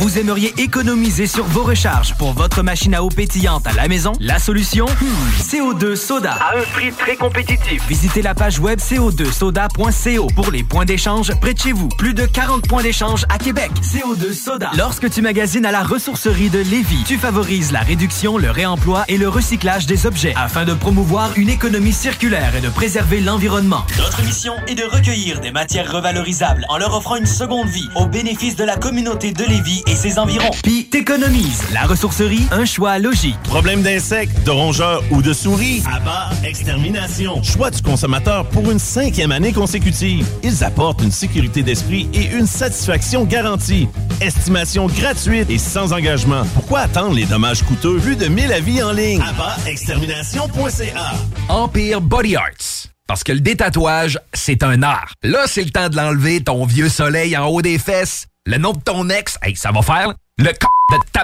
Vous 0.00 0.16
aimeriez 0.16 0.54
économiser 0.58 1.26
sur 1.26 1.42
vos 1.46 1.64
recharges 1.64 2.14
pour 2.18 2.32
votre 2.32 2.62
machine 2.62 2.94
à 2.94 3.02
eau 3.02 3.08
pétillante 3.08 3.66
à 3.66 3.72
la 3.72 3.88
maison? 3.88 4.12
La 4.20 4.38
solution? 4.38 4.86
Hmm, 4.86 5.42
CO2 5.42 5.96
Soda. 5.96 6.34
À 6.34 6.56
un 6.56 6.62
prix 6.72 6.92
très 6.92 7.16
compétitif. 7.16 7.82
Visitez 7.88 8.22
la 8.22 8.32
page 8.32 8.60
web 8.60 8.78
co2soda.co 8.78 10.26
pour 10.36 10.52
les 10.52 10.62
points 10.62 10.84
d'échange 10.84 11.32
près 11.40 11.52
de 11.52 11.58
chez 11.58 11.72
vous. 11.72 11.88
Plus 11.98 12.14
de 12.14 12.26
40 12.26 12.68
points 12.68 12.84
d'échange 12.84 13.24
à 13.28 13.38
Québec. 13.38 13.72
CO2 13.82 14.32
Soda. 14.32 14.70
Lorsque 14.76 15.10
tu 15.10 15.20
magasines 15.20 15.66
à 15.66 15.72
la 15.72 15.82
ressourcerie 15.82 16.48
de 16.48 16.60
Lévis, 16.60 17.02
tu 17.04 17.18
favorises 17.18 17.72
la 17.72 17.80
réduction, 17.80 18.38
le 18.38 18.52
réemploi 18.52 19.04
et 19.08 19.18
le 19.18 19.28
recyclage 19.28 19.86
des 19.86 20.06
objets 20.06 20.34
afin 20.36 20.64
de 20.64 20.74
promouvoir 20.74 21.32
une 21.34 21.48
économie 21.48 21.92
circulaire 21.92 22.54
et 22.54 22.60
de 22.60 22.68
préserver 22.68 23.20
l'environnement. 23.20 23.84
Notre 23.98 24.22
mission 24.22 24.54
est 24.68 24.76
de 24.76 24.84
recueillir 24.84 25.40
des 25.40 25.50
matières 25.50 25.90
revalorisables 25.90 26.66
en 26.68 26.78
leur 26.78 26.96
offrant 26.96 27.16
une 27.16 27.26
seconde 27.26 27.68
vie 27.68 27.88
au 27.96 28.06
bénéfice 28.06 28.54
de 28.54 28.62
la 28.62 28.76
communauté 28.76 29.32
de 29.32 29.42
Lévis 29.42 29.82
et 29.88 29.94
ses 29.94 30.18
environs. 30.18 30.50
Puis 30.62 30.86
t'économises. 30.86 31.62
La 31.72 31.82
ressourcerie, 31.82 32.46
un 32.50 32.64
choix 32.64 32.98
logique. 32.98 33.38
Problème 33.44 33.82
d'insectes, 33.82 34.44
de 34.44 34.50
rongeurs 34.50 35.02
ou 35.10 35.22
de 35.22 35.32
souris? 35.32 35.82
Abat 35.90 36.30
Extermination. 36.44 37.42
Choix 37.42 37.70
du 37.70 37.82
consommateur 37.82 38.46
pour 38.48 38.70
une 38.70 38.78
cinquième 38.78 39.32
année 39.32 39.52
consécutive. 39.52 40.26
Ils 40.42 40.64
apportent 40.64 41.02
une 41.02 41.12
sécurité 41.12 41.62
d'esprit 41.62 42.08
et 42.12 42.26
une 42.26 42.46
satisfaction 42.46 43.24
garantie. 43.24 43.88
Estimation 44.20 44.86
gratuite 44.86 45.50
et 45.50 45.58
sans 45.58 45.92
engagement. 45.92 46.42
Pourquoi 46.54 46.80
attendre 46.80 47.14
les 47.14 47.24
dommages 47.24 47.62
coûteux? 47.62 47.96
Vu 47.96 48.16
de 48.16 48.26
1000 48.26 48.52
avis 48.52 48.82
en 48.82 48.92
ligne? 48.92 49.22
Abatextermination.ca 49.22 51.12
Empire 51.48 52.00
Body 52.00 52.36
Arts. 52.36 52.88
Parce 53.06 53.24
que 53.24 53.32
le 53.32 53.40
détatouage, 53.40 54.18
c'est 54.34 54.62
un 54.62 54.82
art. 54.82 55.12
Là, 55.22 55.44
c'est 55.46 55.64
le 55.64 55.70
temps 55.70 55.88
de 55.88 55.96
l'enlever, 55.96 56.42
ton 56.42 56.66
vieux 56.66 56.90
soleil 56.90 57.36
en 57.38 57.46
haut 57.46 57.62
des 57.62 57.78
fesses. 57.78 58.26
Le 58.50 58.56
nom 58.56 58.72
de 58.72 58.80
ton 58.80 59.10
ex, 59.10 59.36
hey, 59.42 59.54
ça 59.54 59.70
va 59.72 59.82
faire. 59.82 60.14
Le 60.38 60.46
c 60.46 60.54
de 60.90 60.96
ta 61.12 61.22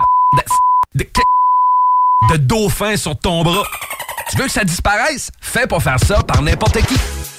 de, 0.94 1.04
de, 1.04 1.06
de 2.32 2.36
dauphin 2.36 2.98
sur 2.98 3.18
ton 3.18 3.42
bras. 3.42 3.62
Tu 4.30 4.36
veux 4.36 4.44
que 4.44 4.50
ça 4.50 4.62
disparaisse? 4.62 5.30
Fais 5.40 5.66
pas 5.66 5.80
faire 5.80 5.98
ça 5.98 6.22
par 6.22 6.42
n'importe 6.42 6.82
qui. 6.82 6.96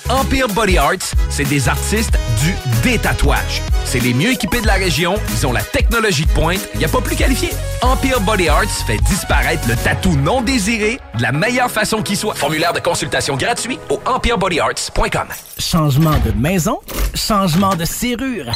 Empire 0.10 0.48
Body 0.48 0.80
Arts, 0.80 1.14
c'est 1.30 1.44
des 1.44 1.70
artistes 1.70 2.18
du 2.44 2.56
détatouage. 2.82 3.62
C'est 3.84 4.00
les 4.00 4.16
mieux 4.16 4.32
équipés 4.32 4.60
de 4.60 4.66
la 4.66 4.74
région, 4.74 5.18
ils 5.30 5.46
ont 5.46 5.54
la 5.54 5.62
technologie 5.62 6.26
de 6.26 6.32
pointe, 6.32 6.68
il 6.74 6.80
n'y 6.80 6.86
a 6.86 6.90
pas 6.90 7.02
plus 7.02 7.16
qualifié. 7.16 7.52
Empire 7.84 8.22
Body 8.22 8.50
Arts 8.50 8.86
fait 8.88 8.98
disparaître 9.08 9.68
le 9.68 9.76
tatou 9.76 10.16
non 10.16 10.42
désiré 10.42 11.00
de 11.16 11.22
la 11.22 11.32
meilleure 11.32 11.70
façon 11.70 12.02
qui 12.02 12.16
soit. 12.16 12.34
Formulaire 12.34 12.74
de 12.74 12.80
consultation 12.80 13.38
gratuit 13.38 13.78
au 13.92 14.02
empirebodyarts.com. 14.08 15.28
Changement 15.60 16.18
de 16.26 16.32
maison, 16.32 16.80
changement 17.14 17.76
de 17.76 17.86
serrure. 17.86 18.52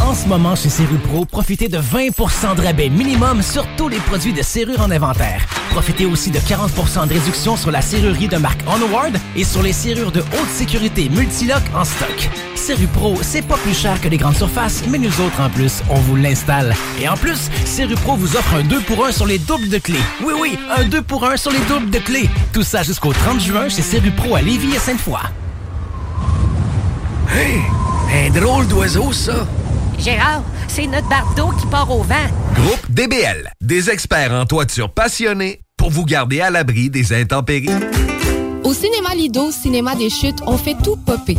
En 0.00 0.14
ce 0.14 0.26
moment, 0.28 0.54
chez 0.54 0.68
Serrupro, 0.68 1.24
profitez 1.24 1.68
de 1.68 1.78
20% 1.78 2.54
de 2.56 2.62
rabais 2.62 2.88
minimum 2.88 3.42
sur 3.42 3.66
tous 3.76 3.88
les 3.88 3.98
produits 3.98 4.32
de 4.32 4.42
serrure 4.42 4.80
en 4.80 4.90
inventaire. 4.90 5.44
Profitez 5.70 6.06
aussi 6.06 6.30
de 6.30 6.38
40% 6.38 7.08
de 7.08 7.14
réduction 7.14 7.56
sur 7.56 7.70
la 7.70 7.82
serrurerie 7.82 8.28
de 8.28 8.36
marque 8.36 8.60
Onward 8.66 9.18
et 9.36 9.44
sur 9.44 9.62
les 9.62 9.72
serrures 9.72 10.12
de 10.12 10.20
haute 10.20 10.50
sécurité 10.50 11.08
Multilock 11.08 11.62
en 11.74 11.84
stock. 11.84 12.30
Serrupro, 12.54 13.18
c'est 13.22 13.42
pas 13.42 13.56
plus 13.56 13.74
cher 13.74 14.00
que 14.00 14.08
les 14.08 14.16
grandes 14.16 14.36
surfaces, 14.36 14.84
mais 14.88 14.98
nous 14.98 15.20
autres, 15.20 15.40
en 15.40 15.50
plus, 15.50 15.82
on 15.90 15.96
vous 15.96 16.16
l'installe. 16.16 16.74
Et 17.00 17.08
en 17.08 17.16
plus, 17.16 17.50
Serrupro 17.64 18.14
vous 18.16 18.36
offre 18.36 18.54
un 18.54 18.62
2 18.62 18.80
pour 18.82 19.04
1 19.04 19.12
sur 19.12 19.26
les 19.26 19.38
doubles 19.38 19.68
de 19.68 19.78
clés. 19.78 19.98
Oui, 20.24 20.34
oui, 20.40 20.58
un 20.76 20.84
2 20.84 21.02
pour 21.02 21.24
1 21.24 21.36
sur 21.36 21.50
les 21.50 21.60
doubles 21.68 21.90
de 21.90 21.98
clés. 21.98 22.30
Tout 22.52 22.62
ça 22.62 22.82
jusqu'au 22.82 23.12
30 23.12 23.40
juin 23.40 23.68
chez 23.68 23.82
Serrupro 23.82 24.36
à 24.36 24.42
Lévis 24.42 24.74
et 24.74 24.78
Sainte-Foy. 24.78 25.18
Hey, 27.30 27.60
un 28.26 28.40
drôle 28.40 28.66
d'oiseau, 28.68 29.12
ça. 29.12 29.46
Gérard, 29.98 30.42
c'est 30.68 30.86
notre 30.86 31.08
bardeau 31.08 31.50
qui 31.60 31.66
part 31.66 31.90
au 31.90 32.02
vent. 32.02 32.14
Groupe 32.54 32.90
DBL, 32.90 33.52
des 33.60 33.90
experts 33.90 34.32
en 34.32 34.46
toiture 34.46 34.90
passionnés 34.90 35.60
pour 35.76 35.90
vous 35.90 36.04
garder 36.04 36.40
à 36.40 36.50
l'abri 36.50 36.90
des 36.90 37.12
intempéries. 37.12 37.68
Au 38.64 38.72
cinéma 38.72 39.14
Lido, 39.14 39.50
cinéma 39.50 39.94
des 39.94 40.10
chutes, 40.10 40.40
on 40.46 40.56
fait 40.56 40.76
tout 40.82 40.96
popper. 40.96 41.38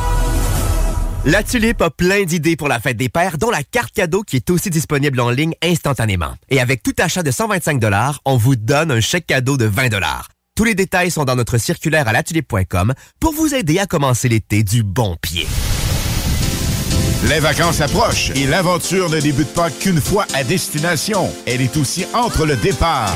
La 1.23 1.43
Tulipe 1.43 1.83
a 1.83 1.91
plein 1.91 2.23
d'idées 2.23 2.55
pour 2.55 2.67
la 2.67 2.79
fête 2.79 2.97
des 2.97 3.07
pères, 3.07 3.37
dont 3.37 3.51
la 3.51 3.61
carte 3.61 3.93
cadeau 3.93 4.23
qui 4.23 4.37
est 4.37 4.49
aussi 4.49 4.71
disponible 4.71 5.19
en 5.19 5.29
ligne 5.29 5.53
instantanément. 5.61 6.33
Et 6.49 6.59
avec 6.59 6.81
tout 6.81 6.95
achat 6.97 7.21
de 7.21 7.29
125 7.29 7.79
on 8.25 8.37
vous 8.37 8.55
donne 8.55 8.89
un 8.89 9.01
chèque 9.01 9.27
cadeau 9.27 9.55
de 9.55 9.65
20 9.65 9.89
Tous 10.55 10.63
les 10.63 10.73
détails 10.73 11.11
sont 11.11 11.23
dans 11.23 11.35
notre 11.35 11.59
circulaire 11.59 12.07
à 12.07 12.11
latulipe.com 12.11 12.95
pour 13.19 13.33
vous 13.33 13.53
aider 13.53 13.77
à 13.77 13.85
commencer 13.85 14.29
l'été 14.29 14.63
du 14.63 14.81
bon 14.81 15.15
pied. 15.21 15.45
Les 17.29 17.39
vacances 17.39 17.81
approchent 17.81 18.31
et 18.31 18.47
l'aventure 18.47 19.11
ne 19.11 19.19
débute 19.19 19.53
pas 19.53 19.69
qu'une 19.69 20.01
fois 20.01 20.25
à 20.33 20.43
destination. 20.43 21.29
Elle 21.45 21.61
est 21.61 21.77
aussi 21.77 22.03
entre 22.15 22.47
le 22.47 22.55
départ 22.55 23.15